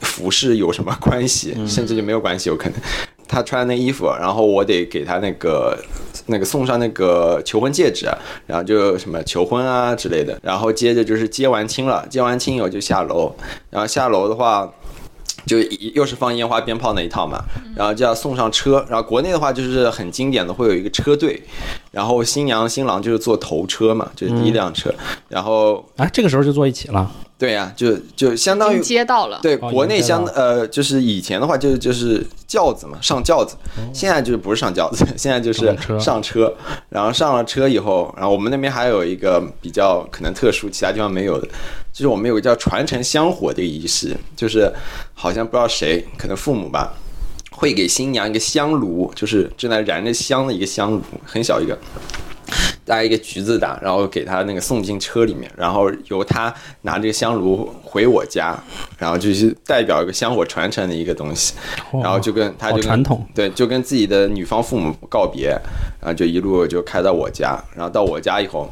[0.00, 2.78] 服饰有什么关系，甚至就没有关系，有可能。
[3.28, 5.78] 他穿那衣服，然后我得给他那个
[6.26, 8.06] 那个送上那个求婚戒指，
[8.46, 13.34] 然后就什么求婚啊之类的，然后接着就是接完亲了，接完亲以后就下楼，
[13.70, 14.70] 然后下楼的话。
[15.44, 15.58] 就
[15.94, 17.40] 又是放烟花鞭炮那一套嘛，
[17.76, 21.40] 然后就要送上车，然后国内的话就是很经典的会有一个车队，
[21.92, 24.92] 然后新娘新郎就是坐头车嘛，就是第一辆车，
[25.28, 27.08] 然后啊，这个时候就坐一起了。
[27.38, 29.38] 对呀、就就相当于接到了。
[29.42, 33.56] 对，哦国内相呃，就是以前的话就就是轿子嘛，上轿子，
[33.92, 36.54] 现在就是不是上轿子，现在就是上车，
[36.88, 41.46] 然后上了车以后，然后我们那边还有一个比较可能特殊，其他地方没有的，
[41.92, 44.72] 就是我们有个叫传承香火的仪式，就是
[45.12, 46.94] 好像不知道谁，可能父母吧。
[47.58, 51.78] 会给新娘一个香炉，就是正在燃着香的一个香炉，很小一个，
[52.86, 58.56] 大概一个橘子的，然后给他那个送进车里面，然后由他拿这个香炉回我家，
[58.96, 61.54] 然后就是代表一个香火传承的一个东西，
[61.92, 65.48] 然后就跟他就跟传统对，就跟自己的女方父母告别，
[66.00, 68.70] 然后就一路就开到我家，然后到我家以后。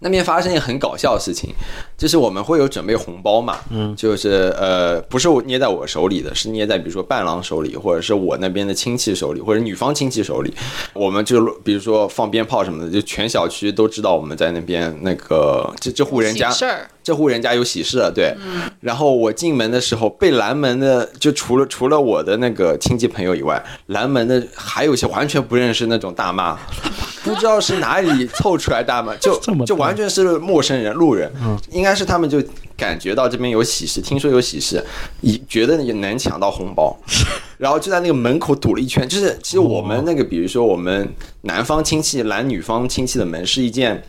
[0.00, 1.52] 那边发生一个很搞笑的事情，
[2.04, 10.52] 就是我们会有准备红包嘛，嗯，就是呃，不是我捏在我手里的，是捏在比如说伴郎手里，或者是我那边的亲戚手里，或者女方亲戚手里。
[10.92, 18.34] 我们就比如说放鞭炮什么的，就全小区都知道我们在那边那个这这户人家喜事儿这户人家有喜事了，对。
[18.80, 26.58] 然后我进门的时候，被拦门的就除了除了我的那个亲戚朋友以外，拦门的还有一些完全不认识那种大妈，
[27.22, 31.30] 不知道是哪里凑出来大妈，就 这么多就完全是陌生人、路人，
[31.70, 32.42] 应该是他们就
[32.76, 34.84] 感觉到这边有喜事，听说有喜事，
[35.20, 36.96] 以觉得也能抢到红包，
[37.58, 39.08] 然后就在那个门口堵了一圈。
[39.08, 41.08] 就是其实我们那个，比如说我们
[41.42, 44.02] 男方亲戚拦女方亲戚的门是一件。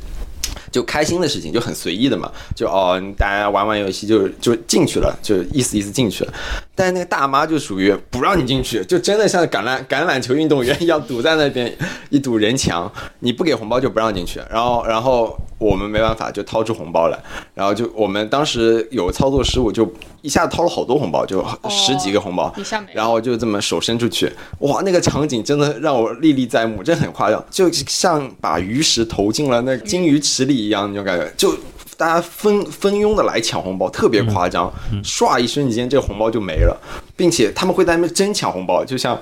[0.76, 6.34] 就开心的事情，就很随意的嘛，就哦，大家玩玩游戏就就进去了，就意思意思进去了。
[6.76, 11.74] 但是那个大妈就属于不让你进去，就真的像橄榄橄榄球运动员一样堵在那边
[12.10, 14.42] 一堵人墙，你不给红包就不让进去。
[14.52, 17.18] 然后然后我们没办法就掏出红包来，
[17.54, 19.90] 然后就我们当时有操作失误，就
[20.22, 22.54] 一下子掏了好多红包，就十几个红包，
[22.94, 31.56] 然后就这么手伸出去，哇，那个场景真的让我历历在目，真的很夸张，就像把鱼食投进了那金鱼池里一样，那种感觉，就。
[31.98, 34.70] 大家蜂蜂拥的来抢红包，特别夸张，
[35.02, 36.78] 唰一瞬间这个红包就没了，
[37.16, 39.18] 并且他们会在那边争抢红包，就像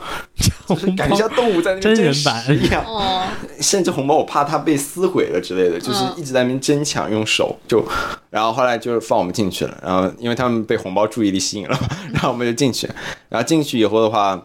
[0.65, 2.65] 就是感觉像动物在那边争 食真人版。
[2.65, 3.27] 一样，哦，
[3.61, 7.85] 甚至红包我怕它被撕毁了之类的，就是一直在那边争抢，用手就，
[8.31, 12.89] 然后后来就是放我们进去了，然后因为他们被红包注意力吸引了嘛， 然后我们就进去，
[13.29, 14.43] 然后进去以后的话。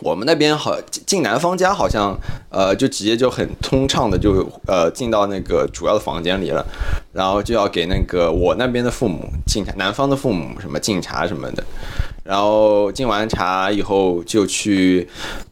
[0.00, 2.16] 我们那边好进男方家，好像
[2.50, 6.64] 呃就直接就很通畅的就呃进到那个主要的房间里了，
[7.12, 11.64] 然后就要给那个我那边的父母敬茶，男方的父母什么敬茶什么的，
[12.24, 15.08] 然后敬完茶以后就去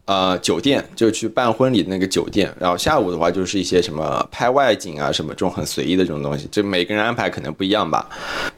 [0.06, 8.08] 呃酒店，就去办婚礼的那个酒店，然后下午的话就是一些什么拍外景啊什么这种很随意的这种东西，就每个人安排可能不一样吧，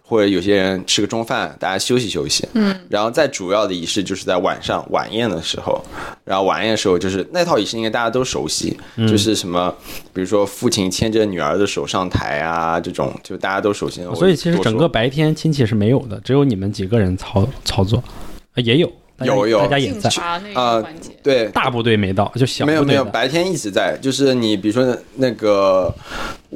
[0.02, 5.80] 或者有些人吃个中饭，大家休息休息，嗯，然后再主要的仪式就是在晚上晚宴的时候，
[6.24, 9.72] 然后晚宴的时候就是那套仪式应该大家都熟悉，就是什么
[10.12, 14.02] 比如说父亲牵着女儿的手上台啊这种，就大家都熟悉。
[14.14, 18.90] 所以其实整个白天亲戚是没有的，只有你们几个人操操作，啊也有，
[19.20, 19.60] 有有。
[19.60, 20.10] 大家也在，
[20.54, 20.84] 啊
[21.22, 21.48] 对。
[21.48, 23.96] 大部队没到，就小没有没有，部队的白天一直在。
[24.00, 25.94] 就是你比如说那个，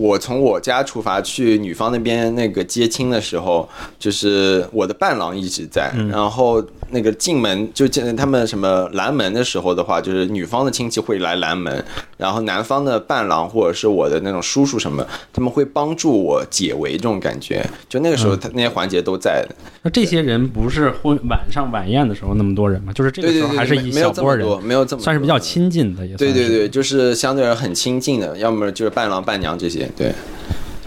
[0.01, 11.84] 我从我家出发去女方那边那个接亲的时候，就是我的伴郎一直在，然后那个进门就进他们什么拦门的时候的话，就是女方的亲戚会来拦门，
[12.16, 17.62] 然后男方的伴郎或者是我的那种叔叔什么，他们会帮助我解围这种感觉。
[17.86, 19.55] 就那个时候，他那些环节都在的。
[19.82, 22.92] 那这些人不是婚晚上晚宴的时候那么多人吗？
[22.94, 29.89] 就是这个时候还是一小波人，没有这么算是比较亲近的，也对对对，就是相对而很亲近的，要么就是伴郎伴娘这些。
[29.97, 30.14] 对，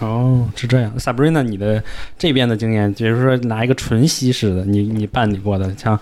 [0.03, 0.93] 哦，是这样。
[0.97, 1.81] Sabrina，你的
[2.17, 5.99] 这边的经验，比如说拿一个纯西式的，你你办理过的，像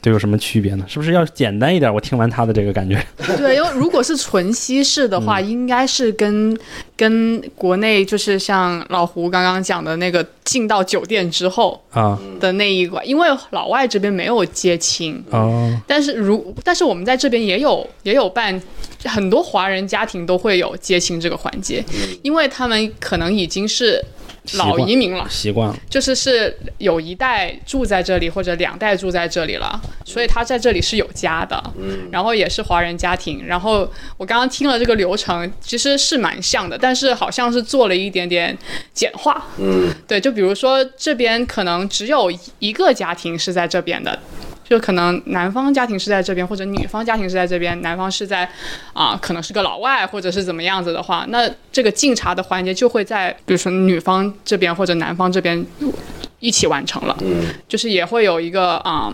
[0.00, 0.84] 都有什么区别呢？
[0.88, 1.92] 是不是要简单一点？
[1.92, 3.04] 我听完他的这个感觉，
[3.36, 6.56] 对，因为如果是纯西式的话，应该是跟
[6.96, 18.60] 跟国内就是像老胡刚刚讲的那个进到酒店之后啊，的那一关，因为老外这边没有接亲，哦，但是如但是我们在这边也有也有办，
[19.04, 21.84] 很多华人家庭都会有接亲这个环节，
[22.22, 24.04] 因为他们可能已经是
[24.54, 33.44] 老移民了，习惯了，就是是有一代住在这里或者两代住在这里了，所以他在这里是有家的，嗯然后也是华人家庭。
[33.46, 38.56] 然后我刚刚听了这个流程，其实是蛮像的，但是好像是做了一点点
[38.94, 39.46] 简化。
[39.58, 44.18] 嗯，对，就比如说这边可能只有一个家庭是在这边的。
[44.70, 48.48] 就可能男方家庭是在这边，或者女方家庭是在这边，男方是在
[48.92, 55.66] 啊、可能是个老外，或者是怎么样子的话，那这个敬茶的环节就会在，比如说女方这边或者男方这边
[56.38, 59.12] 一起完成了，嗯，就是也会有一个啊、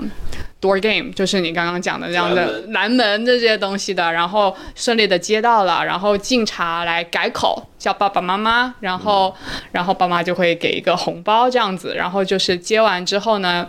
[0.60, 9.34] door game，就是你刚刚讲的这样的拦门这些东西的，然后顺利的接到了，然后敬茶来改口叫爸爸妈妈，然后、
[9.72, 13.66] 然后爸妈就会给一个红包这样子，然后就是接完之后呢，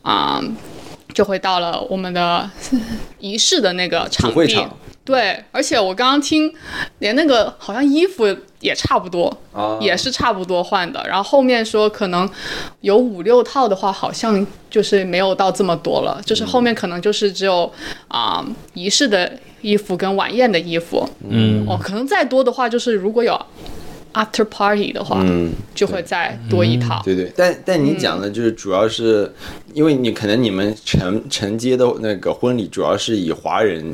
[0.00, 0.40] 啊、
[1.12, 2.48] 就会到了我们的
[3.18, 4.46] 仪式的那个场地。
[4.48, 6.52] 场对，而且我刚刚听，
[6.98, 8.24] 连那个好像衣服
[8.60, 11.02] 也差不多，啊也是差不多换的。
[11.08, 12.28] 然后后面说可能
[12.82, 17.72] 有五六套的话，好像就是没有到这么多了，就是后面可能就是只有
[18.06, 19.32] 啊、仪式的
[19.62, 21.08] 衣服跟晚宴的衣服。
[21.28, 23.40] 嗯，哦，可能再多的话，就是如果有
[24.12, 27.00] after party 的话，嗯，就会再多一套。
[27.04, 29.32] 对对，但但你讲的就是主要是，
[29.72, 33.84] 因为你可能你们承承接的那个婚礼主要是以华人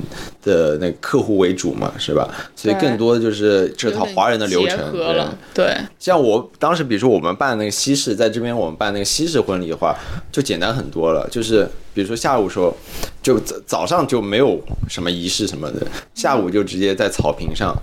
[0.42, 2.28] 的那个客户为主嘛，是吧？
[2.54, 4.92] 所以更多的就是这套华人的流结程。
[4.92, 9.96] 合了，对，像我当时，比如说我们办那个西式，在这边我们办那个西式婚礼的话，
[10.30, 11.28] 就简单很多了。
[11.30, 12.74] 就是比如说下午时候，
[13.22, 17.76] 就早早上就没有什么仪式什么的，下午就直接在草坪上，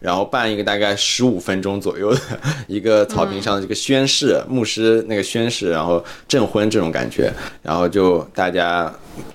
[0.00, 2.20] 然后办一个大概十五分钟左右的
[2.66, 7.32] 一个草坪上的这个宣誓，牧师那个宣誓，然后证婚这种感觉，
[7.62, 8.92] 然后就大家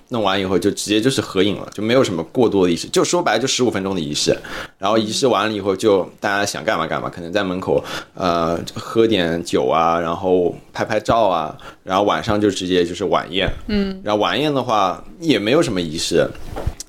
[0.10, 4.38] 弄完以后就直接就是合影了，就没有什么过多的仪式，就说白了就十五分钟的仪式，
[4.84, 6.86] 然后仪式完了以后就大家想干嘛？
[6.86, 7.82] 干嘛，可能在门口
[8.16, 16.30] 呃喝点酒啊，然后拍拍照啊，然后晚上就直接就是晚宴，嗯，然后晚宴的话也没有什么仪式。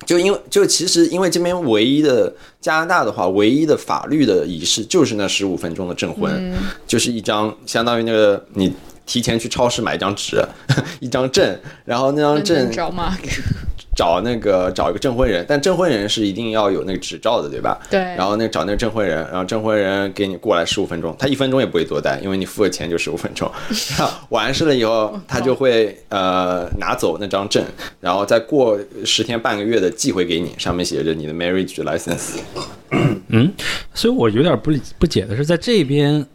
[0.05, 6.53] 就因为就其实因为这边唯一的加拿大的话，唯一的法律的仪式就是那十五分钟的证婚，
[6.85, 8.73] 就是一张相当于那个你
[9.05, 10.43] 提前去超市买一张纸，
[10.99, 12.69] 一张证，然后那张证？
[13.95, 17.79] 找那个找一个证婚人，但证婚人是一定要有那个执照的，对吧？
[17.89, 23.49] 对然后那找那个证婚人，然后证婚人给你过来十五分钟，他一分钟也不会多待，因为你付了钱就十五分钟。
[23.97, 27.63] 然 后完事了以后，他就会呃拿走那张证，
[28.01, 32.39] 然后再过十天半个月的寄回给你，上面写着你的 marriage license。
[33.29, 33.51] 嗯，
[33.93, 36.25] 所以我有点不理不解的是，在这边，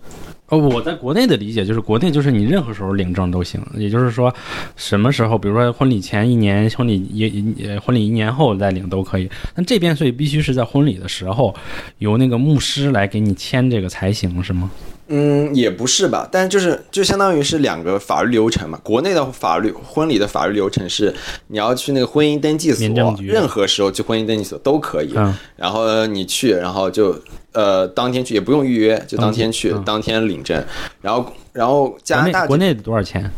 [0.50, 4.34] 哦，我在国内的理解就是，国内就是你任何时候领证都行，也就是说，
[4.76, 9.30] 什么时候，比如说婚礼前一年、婚礼一一呃婚礼一年后再领都可以。
[9.54, 11.54] 但这边所以必须是在婚礼的时候，
[11.98, 14.70] 由那个牧师来给你签这个才行，是吗？
[15.12, 18.78] 嗯，也不是吧，但就是就相当于是两个法律流程嘛。
[18.82, 21.12] 国内的法律婚礼的法律流程是
[21.48, 25.12] 你要去那个婚姻登记所任何时候去婚姻登记所都可以。
[25.16, 27.14] 嗯然后你去，然后就
[27.52, 30.64] 呃当天去，也不用预约，就当天去，嗯当天领证。
[31.02, 33.28] 然后然后加拿大国内多少钱？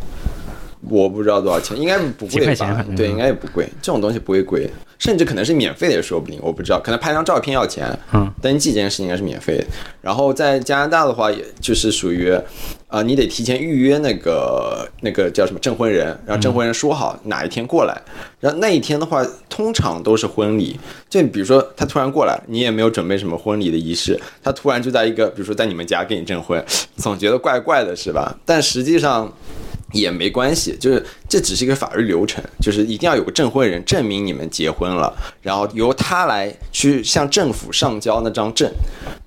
[0.91, 2.85] 我不知道多少钱，应该不贵吧？
[2.97, 4.68] 对，应该也不贵，这种东西不会贵，
[5.03, 7.99] 甚至可能是免费的也说不定，我不知道，可能拍张照片要钱。
[8.13, 9.65] 嗯，登记这件事情应该是免费的。
[10.01, 12.33] 然后在加拿大的话，也就是属于，
[12.87, 18.01] 呃，你得提前预约那个那个叫什么证婚人，然后证婚人说好哪一天过来，
[18.39, 20.79] 然后那一天的话，通常都是婚礼。
[21.11, 28.39] 就比如说他突然过来，你也没有准备什么婚礼的仪式，他突然就在一个，比如说在你们家给你证婚，总觉得怪怪的是吧？
[28.47, 29.33] 但实际上。
[29.93, 38.70] 也没关系，就是这只是一个法律流程，就是一定要有个证婚人证明你们结婚了，然后由他来去向政府上交那张证，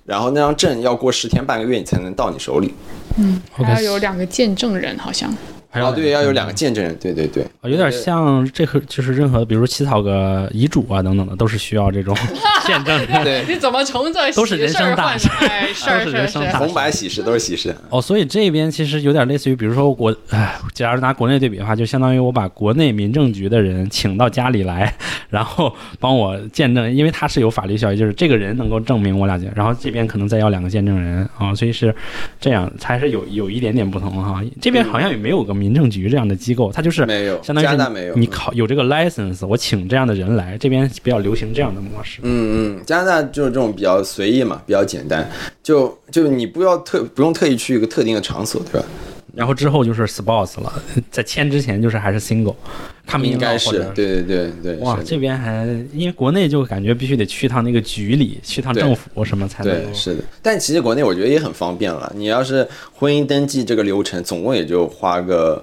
[0.04, 2.74] 然后那张证要过十天半个月你才能到你手里。
[3.18, 5.34] 嗯还要有两个见证人，好像。
[5.76, 12.16] 还要哦，对，要有两个见证人，对对对，啊有点像这个，就是任何，比如说起草个遗嘱啊等等的，都是需要这种
[12.66, 13.22] 见证人。
[13.22, 17.76] 对， 你怎么从这都是人生大事都是人生大红白喜事都是喜事。
[17.90, 24.94] 哦，所以这边其实有点类似于，比如说我，哎，假如拿国内对比的话，就相当于我把国内民政局的人请到家里来，
[25.28, 25.70] 然后
[26.00, 31.94] 帮我见证，因为他是有法律效益，就是这个人能够证明我俩见，然后这边可能再要两个见证人啊、所以是
[32.40, 34.42] 这样，才是有有一点点不同哈。
[34.60, 38.14] 这边好像也没有个民政局这样的机构，它就是没有，相当于是加拿大没有。
[38.16, 42.20] 你考有这个 license，我请这样的人来，这边比较流行这样的模式。
[42.22, 45.28] 嗯嗯，加拿大就是这种比较随意嘛，比较简单，
[45.62, 48.86] 就就你不要特不用特意去一个特定的场所，对吧？
[49.36, 50.82] 然后之后就是 sports 了，
[51.12, 52.54] 在签之前就是还是 single，
[53.06, 54.76] 他们应该是，对对对对。
[54.76, 59.72] 哇，这边还因为国内就感觉必须得去趟那个局里，去趟政府什么才能。
[59.74, 62.10] 对是的，但其实国内我觉得也很方便了。
[62.16, 65.62] 你要是婚姻登记这个流程，总共也就花个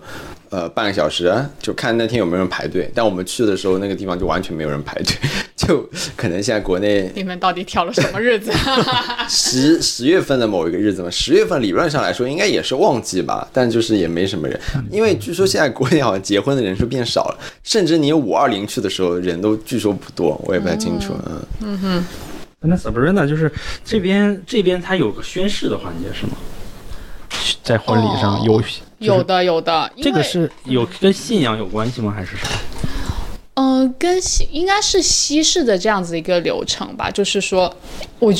[0.54, 2.88] 呃半个小时，就看那天有没有人排队。
[2.94, 5.16] 但我们去的时候，那个地方就完全没有人排队，
[5.58, 8.52] 就可能现在国内你们到底挑了什么日子？
[9.28, 14.60] 十十月份的某一个日子嘛，十月份理论上来说应该也是旺季吧，但就是也没什么人，
[14.92, 21.16] 因为据说现在国内好像结婚的人数变少了，甚至你五二零去的时候人都据说不多，我也不太清楚。
[21.62, 22.06] 嗯，
[22.60, 23.52] 那 Sabrina 就是
[23.84, 26.34] 这边这边它有个宣誓的环节是吗？
[27.64, 28.64] 在婚礼上哦有
[29.00, 32.12] 有的有的，这个是有跟信仰有关系吗？
[32.16, 32.48] 还是啥？
[33.56, 37.74] 嗯、跟西应该是西式的这样子一个流程吧，就是说，
[38.20, 38.34] 我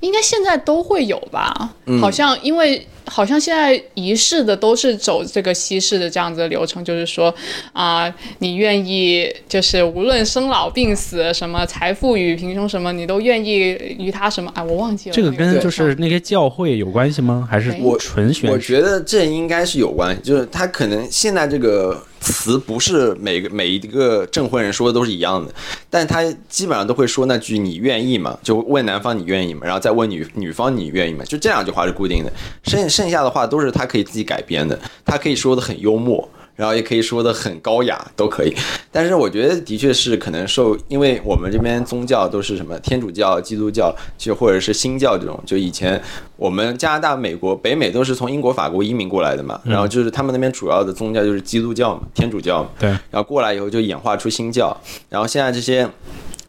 [0.00, 2.86] 应该现在都会有吧，好像因为。
[3.06, 7.34] 好像现在仪式的都是走这个西式的这样子的流程，就是说
[7.72, 13.56] 啊、你愿意就是无论生老病死什么财富与贫穷什么，你都愿意
[13.98, 14.50] 与他什么？
[14.54, 17.46] 哎，我忘记了这个跟就是那些教会有关系吗？
[17.50, 18.52] 还是我纯宣誓？
[18.52, 25.52] 我觉得这应该是有关系，就是他可能现在这个词不是每个每一个证婚人说的都是一样的，
[25.90, 29.60] 但他基本上都会说那句“你愿意吗？”就问男方你愿意吗？
[29.64, 31.24] 然后再问女女方你愿意吗？
[31.24, 32.32] 就这两句话是固定的，
[32.64, 36.28] 剩剩下的话都是他可以自己改编的，他可以说的很幽默。
[36.54, 38.54] 然后也可以说的很高雅，都可以。
[38.92, 45.42] 但是我觉得的确是可能受，因为我们这边宗教都是什么天主教、基督教，就或者是新教这种。
[45.46, 46.00] 就以前
[46.36, 52.68] 我们加拿大、美国、北美都是从英国、法国移民过来的嘛，然后就是他们那边主要的宗教就是基督教嘛，天主教嘛。
[52.78, 54.76] 对，然后过来以后就演化出新教，
[55.08, 55.88] 然后现在这些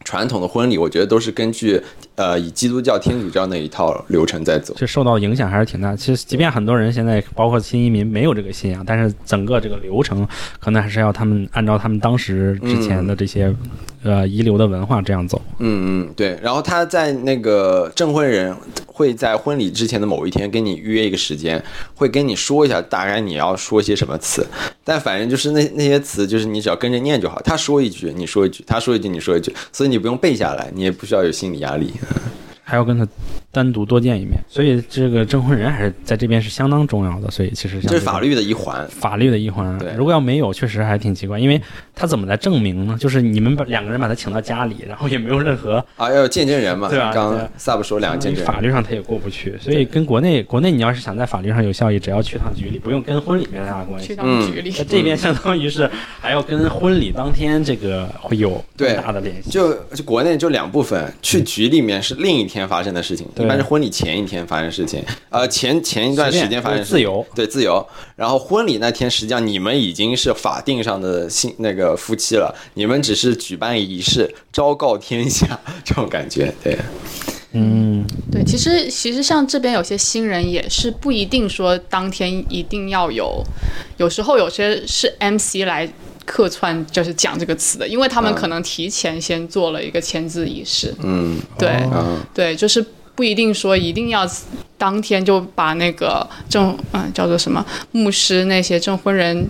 [0.04, 1.82] 传统的婚礼，我觉得都是根据
[2.16, 4.74] 呃以基督教、天主教那一套流程在走。
[4.78, 5.96] 这受到影响还是挺大。
[5.96, 10.28] 其实，即便很多人现在包括新移民没有这个信仰，但是整个这个流程
[10.60, 13.54] 可能还是要他们按照他们当时之前的这些、
[14.04, 15.42] 呃遗留的文化这样走。
[15.60, 16.38] 嗯嗯，对。
[16.42, 21.64] 然后他在那个证婚人会在婚礼之前的某一天跟你约一个时间，
[21.96, 24.46] 会跟你说一下大概你要说些什么词。
[24.84, 27.42] 但反正就是那那些词，就是你只要跟着念就好。
[27.44, 29.54] 他说一句，你说一句；他说一句，你说一句。
[29.72, 31.94] 所以你不用背下来，你也不需要有心理压力。
[32.64, 33.06] 还要跟他
[33.52, 37.30] 单独多见一面，所以这个证婚人还是在这边是相当重要的。
[37.30, 38.88] 所以其实这是法律的一环。
[38.88, 39.94] 法律的一环对。
[39.98, 41.62] 如果要没有，确实还挺奇怪，因为
[41.94, 42.98] 他怎么来证明呢？
[43.00, 46.88] 就是你们把两个人把他请到家里，然后也没有任何啊，要有见证人嘛？
[46.90, 48.54] 对吧刚对 Sub 说两个见证人。
[48.54, 54.08] 法律上他也过不去，所以跟国内国内你要是想在法律上有效益，只要去趟局里，不用跟婚礼没太大关系。
[54.08, 54.72] 去趟局里。
[54.72, 55.90] 在这边相当于是
[56.20, 59.50] 还要跟婚礼当天这个会有更大的联系。
[59.50, 67.86] 就就国内就两部分，去局里面是另一天发生的事情，一般是婚礼前一天发生事情，呃，前前一段时间发生事情自由，对自由。
[68.16, 76.78] 然后婚礼那天，实际上你们已经是法定上的新那个夫妻了，你们只是举办仪式，昭告天下这种感觉，对。
[77.56, 83.44] 嗯，对，其实其实像这边有些新人也是不一定说当天一定要有，
[83.98, 85.88] 有时候有些是 MC 来
[86.26, 90.94] 客串，就是讲这个词的，因为他们嗯可能提前先做了一个签字仪式。
[91.02, 94.28] 嗯对、嗯对，就是不一定说一定要
[94.78, 99.48] 当天就把那个证嗯叫做什么牧师那些证婚人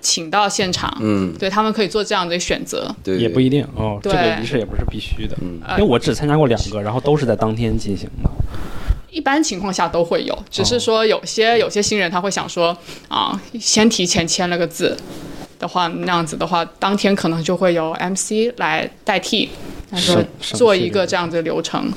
[0.00, 0.96] 请到现场。
[1.00, 2.94] 嗯，对他们可以做这样的选择。
[3.04, 5.36] 对，也不一定哦，这个仪式也不是必须的。
[5.40, 8.30] 嗯因为我只参加过两个，然后都是在当天进行的。
[9.10, 12.76] 一般情况下都会有，只是说有些有些新人他会想说
[13.08, 14.96] 啊，先提前签了个字
[15.60, 19.50] 的话，那样子的话，当天可能就会由 MC 来代替，
[19.90, 21.92] 他说做一个这样的流程，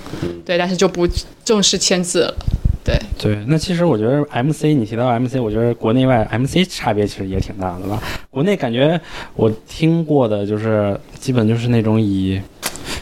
[0.45, 1.07] 对，但是就不
[1.45, 2.36] 正式签字了，
[2.84, 2.99] 对。
[3.18, 8.03] 对，那其实我觉得 MC，你提到 MC，我觉得国内外 MC 差别其实也挺大的吧。
[8.30, 8.99] 国内感觉
[9.36, 12.41] 我听过的就是基本就是那种以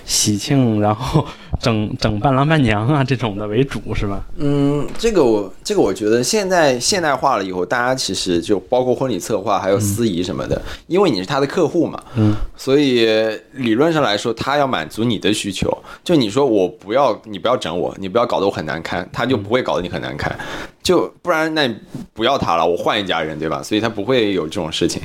[0.05, 1.25] 喜庆，然后
[1.61, 4.21] 整整伴郎伴娘啊这种的为主是吧？
[4.37, 13.05] 嗯，这个我这个我觉得现在现代化了以后，大家其实就包括婚礼策划还有司仪什么的，因为你是他的客户嘛，嗯，所以
[13.53, 15.71] 理论上来说，他要满足你的需求。
[16.03, 20.35] 就你说我不要，你不要整我，你不要搞得我很难堪，他就不会搞得你很难堪。
[20.83, 21.75] 就不然那你
[22.13, 23.61] 不要他了，我换一家人，对吧？
[23.61, 25.01] 所以他不会有这种事情。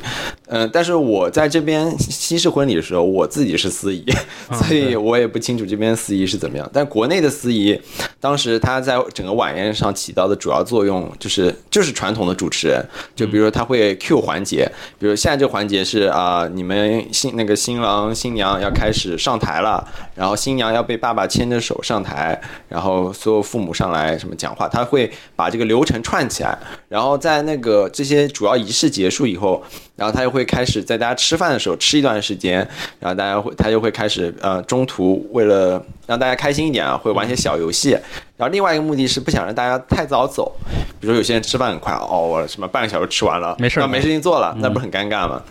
[0.48, 4.04] 嗯、但是我在这边西式婚礼的时候，我自己是司仪，
[4.52, 6.68] 所以我也不清楚这边司仪是怎么样。
[6.72, 7.78] 但国内的司仪，
[8.18, 26.58] 当时他在整个晚宴上起到的主要作用，就是就是传统的主持人，就比如说他会 Q 环节，比如现在这个环节是啊、你们新那个新郎新娘要开始上台了，然后新娘要被爸爸牵着手上台，然后所有父母上来什么讲话，他会把这个流程串起来，
[26.88, 29.62] 然后在那个这些主要仪式结束以后，
[29.96, 32.58] 然后他就会开始在大家吃饭的时候吃一段时间，
[33.00, 37.90] 然后大家会他就会开始呃中途为了让大家开心一点啊，会玩一些小游戏，
[38.36, 40.54] 然后另外一个目的是不想让大家太早走，
[41.00, 45.42] 比如说有些人吃饭很快，哦，我什么半个小时吃完了，没事儿那没事情做了，那不是很尴尬吗？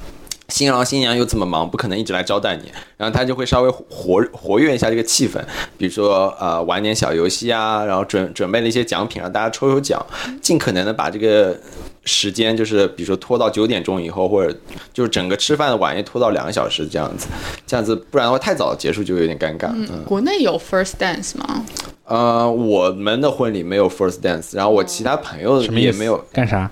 [0.49, 5.41] 新郎新娘又这么忙，不可能一直来招待你，然后他就会稍微活活跃一下这个气氛，
[5.75, 9.99] 比如说呃玩点小游戏啊，然后准准备了一些奖品让大家抽抽奖，
[10.43, 11.59] 尽可能的把这个
[12.05, 14.55] 时间就是比如说拖到九点钟以后，或者
[14.93, 17.27] 就是整个吃饭的晚宴拖到两个小时这样子，
[17.67, 19.69] 这样子不然的话太早结束就有点尴尬。
[19.73, 21.65] 嗯，国内有 first dance 吗？
[22.05, 25.79] 呃，我们的婚礼没有 first dance，然后我其他朋友什么？
[25.79, 26.23] 也没有。
[26.31, 26.69] 干啥？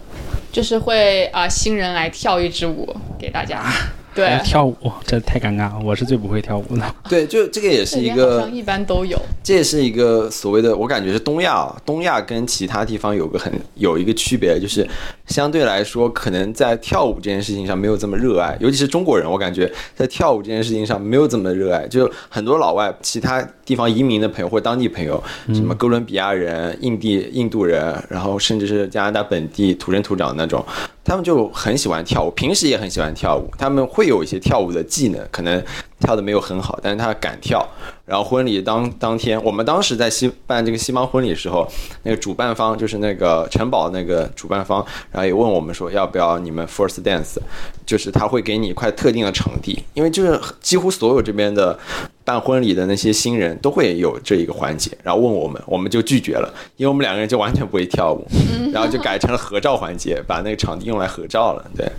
[0.52, 3.64] 就是会啊、新人来跳一支舞给大家。
[4.16, 5.80] 对，跳舞，这太尴尬了。
[5.84, 6.96] 我是最不会跳舞的。
[7.10, 9.20] 对，就这个也是一个一般都有。
[9.44, 14.88] 这也是一个所谓的，我感觉是东亚啊，东亚跟其他地方有个很有一个区别，就是
[15.26, 21.88] 相对来说，可能在跳舞这件事情上没有这么热爱，尤其是中国人，我感觉在跳舞这件事情上没有这么热爱。
[21.88, 30.64] 就很多老外，其他地方移民的朋友或者当地朋友，什么哥伦比亚人、印地、印度人，然后甚至是加拿大本地土生土长那种，
[31.04, 35.62] 他们就很喜欢跳舞，平时也很喜欢跳舞，他们会有一些跳舞的技能，可能
[36.04, 37.66] 跳的没有很好，但是他敢跳。
[38.06, 41.66] 然后婚礼当当天，我们当时在西办这个西方婚礼的时候，
[42.04, 47.38] 那个主办方就是那个城堡那个主办方，然后也问我们说要不要你们 first dance，
[47.86, 51.80] 就是他会给你一块特定的场地，因为就是几乎所有这边的
[52.26, 58.28] 办婚礼的那些新人都会有这一个环节，然后问我们，我们就拒绝了，因为我们两个人就完全不会跳舞，
[58.74, 61.90] 然后就改成了合照环节，把那个场地用来合照了，对。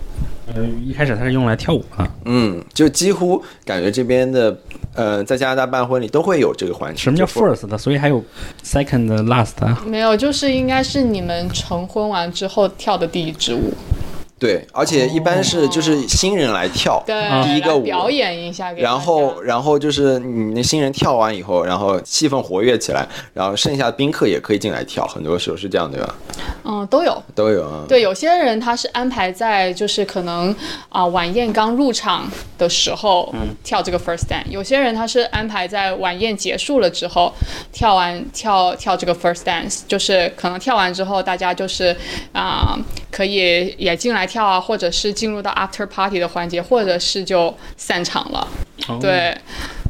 [0.53, 4.55] 呃，一开始它是用来跳舞的，嗯，就几乎感觉这边的，
[4.93, 7.01] 呃，在加拿大办婚礼都会有这个环节。
[7.01, 7.75] 什么叫 first 的？
[7.77, 8.23] 所以还有
[8.63, 9.83] second、last 啊。
[9.87, 13.73] 没有，就是应该是你们成婚完之后跳的第一支舞，
[14.37, 17.83] 对，而且一般是就是新人来跳，对，第一个舞。
[17.83, 18.81] 表演一下给。
[18.81, 26.15] 然后，然后就是你那新人跳完以后，然后气氛活跃起来，然后剩下的宾客也可以进来跳，很多时候是这样，对吧？
[26.65, 27.23] 嗯，都有。
[27.33, 27.85] 都有啊。
[27.87, 30.53] 对，有些人他是安排在就是可能
[30.89, 33.33] 啊、晚宴刚入场的时候、
[33.63, 37.33] 跳这个 first dance，有些人他是安排在晚宴结束了之后
[37.71, 41.95] 跳完跳跳这个 first dance，就是可能跳完之后大家就是
[42.33, 42.77] 啊、
[43.09, 48.47] 可以也进来跳啊，或者是进入到 after party 的环节，或者是就散场了。
[48.87, 49.37] 哦，对。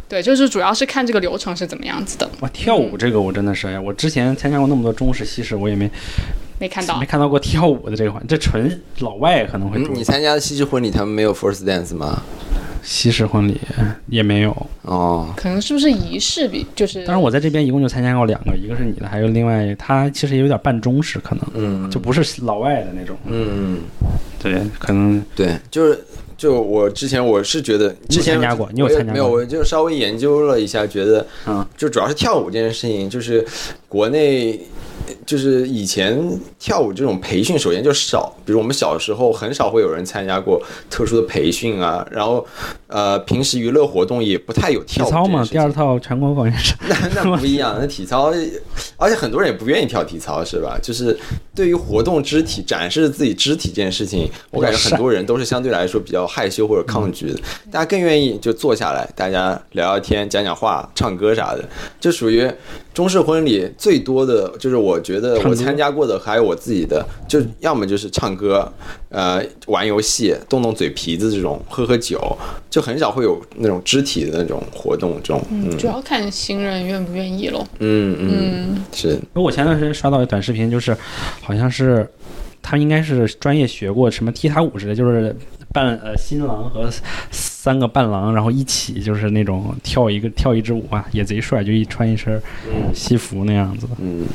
[0.08, 5.90] 对，就是主要是看这个流程是怎么样子的，哇，跳舞这个我真的是，我之前参加过那么多中式、西式，我也没
[6.60, 7.06] 没看到没。
[7.08, 9.96] 看到过跳舞的这个环，这纯老外可能会嗯，。
[9.96, 12.22] 你参加的西式婚礼，他们没有 first dance 吗？
[12.86, 13.60] 西式婚礼
[14.08, 14.56] 也没有。
[14.84, 17.04] 哦，可能是不是仪式比就是？
[17.06, 23.18] 当然，我在这边一共就参加过两个，一个是你的，还有另外他其实也有点半中式，可能嗯，就不是老外的那种。
[23.26, 23.80] 嗯，
[24.40, 26.00] 对，可能对，就是
[26.46, 33.44] 就我之前我是觉得之前参加过你有参加过我就稍微研究了一下，觉得嗯，就主要是跳舞这件事情，就是
[33.90, 34.60] 国内。
[35.26, 36.18] 就是以前
[36.58, 42.46] 跳舞这种培训，首先就少，比如我们小时候很少会有人参加过特殊的培训啊，然后
[42.88, 46.76] 呃，平时娱乐活动也不太有体跳舞操嘛，第二套全国广元生。
[46.88, 48.32] 那那不一样，那体操，
[48.98, 50.80] 而且很多人也不愿意跳体操，是吧？
[50.82, 51.16] 就是
[51.56, 57.40] 对于活动肢体、展示自己肢体这件事情，我感觉很多人都是相对来说比较害羞或者抗拒的，
[57.72, 61.64] 大家更愿意就坐下来，大家聊聊天、讲讲话、唱歌啥的，
[62.00, 62.52] 就属于
[62.96, 68.72] 中式婚礼最多的就是我觉得我参加过的，还有我自己的，就要么就是唱歌，
[69.10, 72.18] 呃，玩游戏、动动嘴皮子这种，喝喝酒，
[72.70, 75.78] 就很少会有那种肢体的那种活动，这种，嗯。
[75.78, 77.68] 主要看新人愿不愿意喽。
[77.80, 80.96] 嗯嗯，嗯，是，我前段时间刷到一短视频，就是
[81.42, 82.10] 好像是
[82.68, 85.36] 他应该是专业学过什么踢踏舞之类，就是
[85.72, 86.90] 伴呃新郎和
[87.30, 92.42] 三个伴郎，然后一起就是那种跳一个跳一支舞啊，也贼帅，就一穿一身
[92.92, 93.94] 西服那样子的。
[94.00, 94.26] 嗯，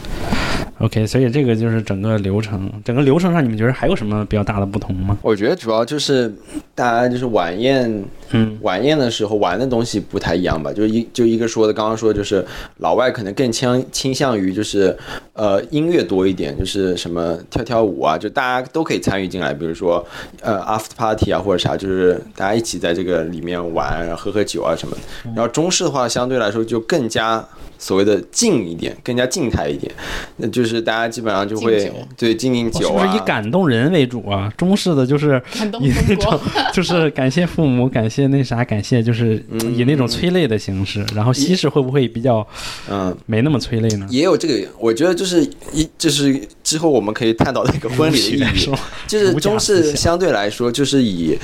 [0.81, 5.17] OK，所以这个就是整个流程，整个流程上你们觉得还有什么比较大的不同吗？
[5.21, 6.33] 我觉得主要就是
[6.75, 10.73] 大家就是晚宴，嗯，晚宴的时候玩的东西不太一样吧。
[10.73, 12.43] 就一就一个说的，刚刚说就是
[12.79, 14.97] 老外可能更倾倾向于就是
[15.35, 20.03] 呃音乐多一点，就是什么跳跳舞啊，就大家都可以参与进来，比如说
[20.41, 25.31] 呃 after party 啊或者啥，就是大家一起在这个里面玩，然后喝喝酒啊什么的。
[25.37, 27.47] 然后中式的话相对来说就更加。
[27.81, 29.91] 所谓的静一点，更加静态一点，
[30.37, 34.53] 那就是大家基本上就会对敬敬酒啊，是不是以感动人为主啊？
[34.57, 35.43] 中式的就是
[35.81, 36.39] 以那种，
[36.73, 39.43] 就是感谢父母，感谢那啥，感谢就是
[39.75, 41.05] 以那种催泪的形式。
[41.15, 42.47] 然后西式会不会比较
[42.89, 44.07] 嗯，没那么催泪呢？
[44.11, 48.71] 也有这个，我觉得就是一，就是之后我们可以探讨的一个婚礼的意义，
[49.09, 51.39] 就是中式相对来说就是以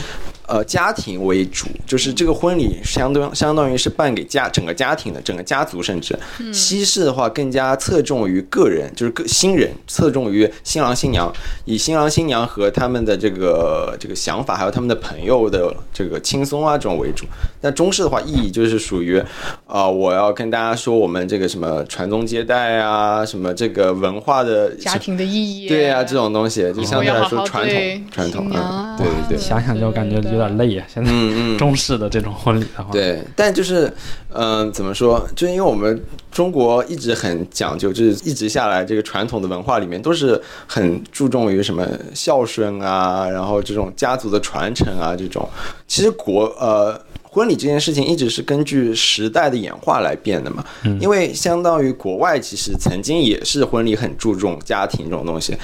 [0.47, 6.17] 呃家庭为主，就是这个婚礼相当相当于是办给家整个家庭的，整个家族甚至。
[6.53, 11.33] 西式的话更加侧重于个人，就是个新人，侧重于新郎新娘，
[11.65, 17.25] 以新郎新娘和他们的这个这个想法，还有他们的朋友的这个轻松啊这种为主。
[17.61, 19.23] 但中式的话，意义就是属于，
[19.67, 25.69] 啊，我要跟大家说我们这个什么传宗接代啊，什么这个文化的家庭的意义。
[25.69, 29.39] 对啊，这种东西就相对来说传统传统嗯，啊对对对。
[29.39, 30.87] 想想就感觉有点累啊！
[30.93, 33.93] 现在嗯嗯，中式的这种婚礼的话，，对，但就是，
[34.33, 35.25] 嗯、怎么说？
[35.37, 45.49] 就因为我们中国一直很讲究，就是一直下来这个传统的文化里面都是很注重于什么孝顺啊，然后这种家族的传承啊，这种。
[45.87, 47.01] 其实国呃。
[47.29, 50.65] 婚礼这件事情一直是根据时代的演化来变的嘛，
[50.99, 55.55] 因为相当于国外其实曾经也是婚礼很注重家庭这种东西，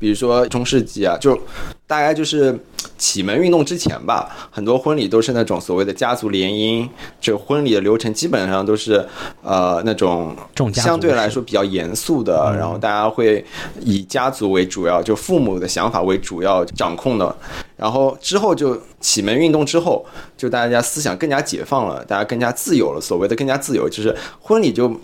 [0.00, 1.38] 比如说中世纪啊，就
[1.86, 2.58] 大概就是
[2.96, 6.88] 启蒙运动之前吧，很多婚礼都是那种所谓的家族联姻，
[7.20, 9.06] 这婚礼的流程基本上都是
[9.42, 10.34] 呃那种
[10.72, 13.44] 相对来说比较严肃的，然后大家会
[13.80, 17.36] 以家族为主要，就父母的想法为主要掌控的。
[17.76, 20.04] 然后之后就启蒙运动之后，
[20.36, 23.00] 就大家思想更加解放了，大家更加自由了。
[23.00, 24.94] 所谓的更加自由，就是婚礼就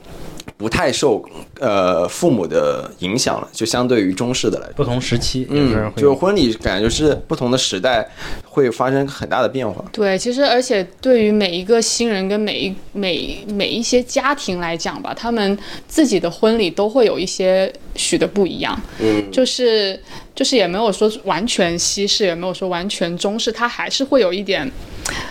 [0.56, 1.22] 不太受
[1.60, 4.72] 呃父母的影响了，就相对于中式的来说。
[4.76, 8.08] 不同时期嗯，就婚礼感觉就是不同的时代
[8.44, 9.84] 会发生很大的变化。
[9.92, 18.80] 对，其实而且对于每一个新人跟每一每每一些家庭来讲吧，他们自己的婚礼都会有一些许的不一样。
[18.98, 20.00] 嗯，就是
[20.36, 24.70] 就是也没有说完全西式，也没有说完全中式，它还是会有一点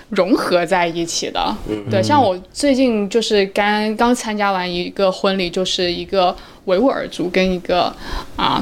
[0.09, 1.55] 融合在一起的。
[1.89, 6.35] 对，像我最近就是刚刚参加完一个婚礼，就是一个
[6.65, 7.95] 维吾尔族跟一个
[8.35, 8.61] 啊。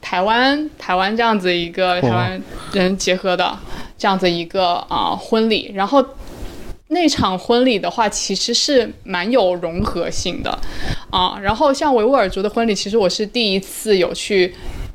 [0.00, 3.56] 台湾台湾这样子一个台湾人结合的
[3.96, 6.04] 这样子一个啊、婚礼，然后
[6.88, 10.58] 那场婚礼的话，其实是蛮有融合性的
[11.10, 11.38] 啊。
[11.40, 14.52] 然后像维吾尔族的婚礼，其实我是第一次有去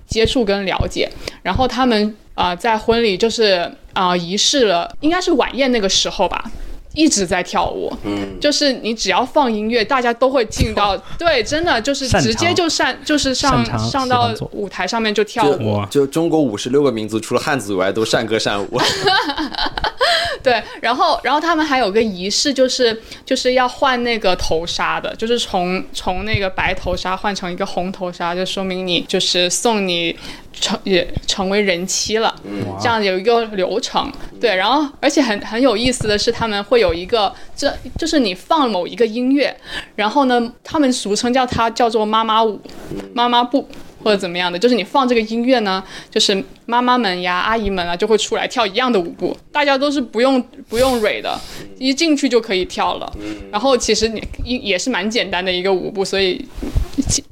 [0.08, 1.10] 接触跟了解。
[1.41, 6.51] 然后他们啊、在婚礼就是啊、仪式了，应该是晚宴那个时候吧。
[6.96, 18.80] 一直在跳舞，嗯，就是你只要放音乐，大家都会进到， 对，真的就是直接就上，就是上上到舞台上面就跳舞，哇就中国五十六个民族，除了汉族以外，都善歌善舞。
[20.41, 30.16] 对，然后然后他们还有个仪式，就是就是要换那个头纱的，就是从从那个白头纱换成一个红头纱，就说明你就是送你
[30.60, 32.34] 成也成为人妻了，
[32.80, 34.12] 这样有一个流程。
[34.39, 39.56] 对，然后而且很很有意思的是，他们会有一个这就是你放某一个音乐，
[39.95, 42.60] 然后呢，他们俗称叫它叫做妈妈舞、
[43.14, 43.68] 妈妈步。
[44.06, 50.39] 或者怎么样的，就是你放这个音乐呢，就是妈妈们呀、阿姨们啊，就会出来跳一样的舞步，大家都是不用
[50.70, 51.36] 不用蕊的，
[51.80, 53.12] 一进去就可以跳了。
[53.51, 56.45] 然后其实你也也是蛮简单的一个舞步，所以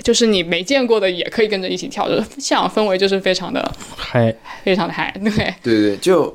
[0.04, 5.54] 就是你没见过的也可以跟着一起跳，就是现场氛围就是非常的嗨，非常的嗨，对。
[5.62, 6.34] 对对，就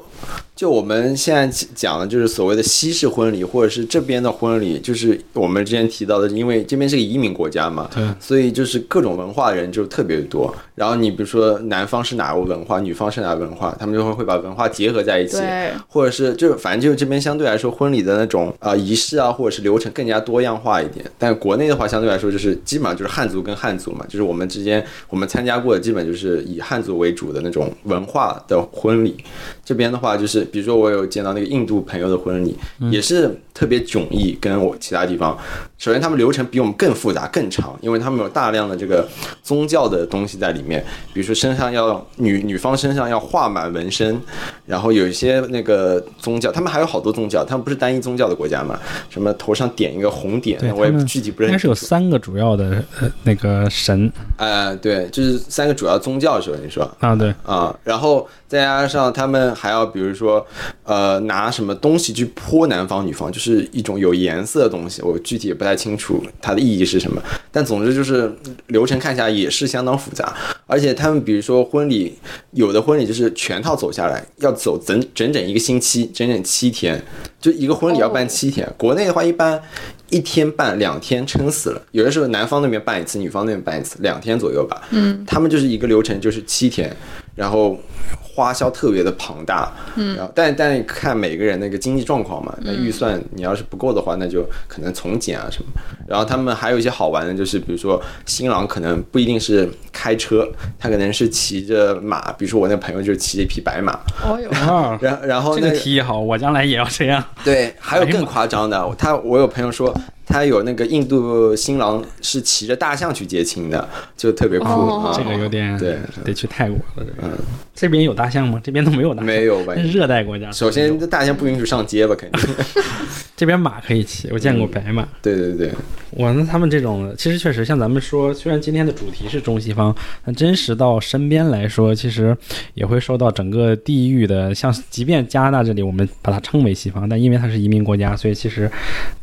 [0.58, 10.52] 就我们现在讲的就是所谓的西式婚礼，或者是这边的婚礼，就是我们之前提到的，因为这边是个移民国家嘛，对所以就是各种文化的人就特别多。
[10.74, 21.08] 然后你比如说男方是哪个文化，女方是哪个文化，他们就会会把文化结合在一起，对或者是就反正就是这边相对来说婚礼的那种啊、呃仪式啊，或者是流程更加多样化一点。
[21.16, 29.16] 但国内的话，相对来说就是基本上就是汉族跟汉族嘛，就是我们之间我们参加过的基本就是以汉族为主的那种文化的婚礼，
[29.64, 32.56] 这边的话，就是比如说我有见到那个印度朋友的婚礼，
[32.90, 35.36] 也是特别迥异，跟我其他地方。
[35.78, 39.06] 首先，他们流程比我们更复杂、更长，因为他们有大量的这个
[39.42, 44.20] 宗教的东西在里面，比如说身上要女女方身上要画满纹身，
[44.66, 48.78] 然后有一些那个宗教，他们还有好多宗教，他们不是单一宗教的国家嘛？
[49.08, 51.52] 什么头上点一个红点，我也具体不认识。
[51.52, 56.58] 应该是有三个主要的呃那个神呃，对，就是三个主要宗教是吧？
[56.62, 60.44] 你说啊，对，啊，然后再加上他们还要比如说，
[60.82, 67.22] 呃，拿什么东西去泼男方女方，就是一种有颜色的东西，我具体也不太清楚它的意义是什么。
[67.52, 68.32] 但总之就是
[68.68, 70.34] 流程看下来也是相当复杂，
[70.66, 72.16] 而且他们比如说婚礼，
[72.52, 77.04] 有的婚礼就是全套走下来要走整整整一个星期，整整七天，
[77.40, 78.66] 就一个婚礼要办七天。
[78.78, 79.62] 国内的话一般。
[80.10, 84.80] 一天办两天撑死了，有的时候男方那边办一次，女方那边办一次，两天左右吧。
[84.88, 86.90] 嗯，他们就是一个流程就是七天，
[87.38, 87.78] 然后
[88.20, 89.72] 花销特别的庞大。
[89.94, 95.70] 嗯，然后但但看每个人那个经济状况嘛，那预算你要是不够的话，那就可能从简啊什么。
[96.06, 103.92] 然后他们还有一些好玩的，就是比如说新郎可能不一定是开车，他可能是骑着马，比如说我那朋友就是骑着一匹白马，
[104.24, 107.22] 哦哟，啊， 然然后这那个提议好，我将来也要这样。
[107.44, 109.94] 对，还有更夸张的，他我有朋友说，
[110.28, 114.66] 他有那个印度新郎是骑着大象去接亲的，就特别酷。
[115.14, 117.04] 这个有点对得去泰国了。
[117.04, 117.30] 这个嗯，
[117.74, 118.60] 这边有大象吗？
[118.62, 120.52] 这边都没有大象，没有吧热带国家。
[120.52, 122.54] 首先这大象不允许上街吧，肯定。
[123.34, 125.06] 这边马可以骑，我见过白马。
[125.22, 125.72] 对对对，
[126.16, 132.36] 哇，那他们这种其实确实像咱们说，虽然今天的主题是中西方，但真实到身边来说，其实
[132.74, 138.68] 也会受到整个地域的，像即便加拿大这里我们把它称为西方，但因为它是移民国家，所以其实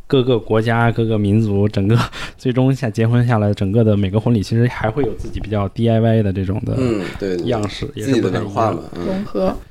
[0.07, 1.97] 各个国家、各个民族，整个
[2.37, 8.79] 最终下结婚下来，整个的每个婚礼其实还会有自己比较 DIY 的这种的嗯，对对对样式，也自己的是不太一样文化嘛。
[8.95, 9.57] 嗯，融合，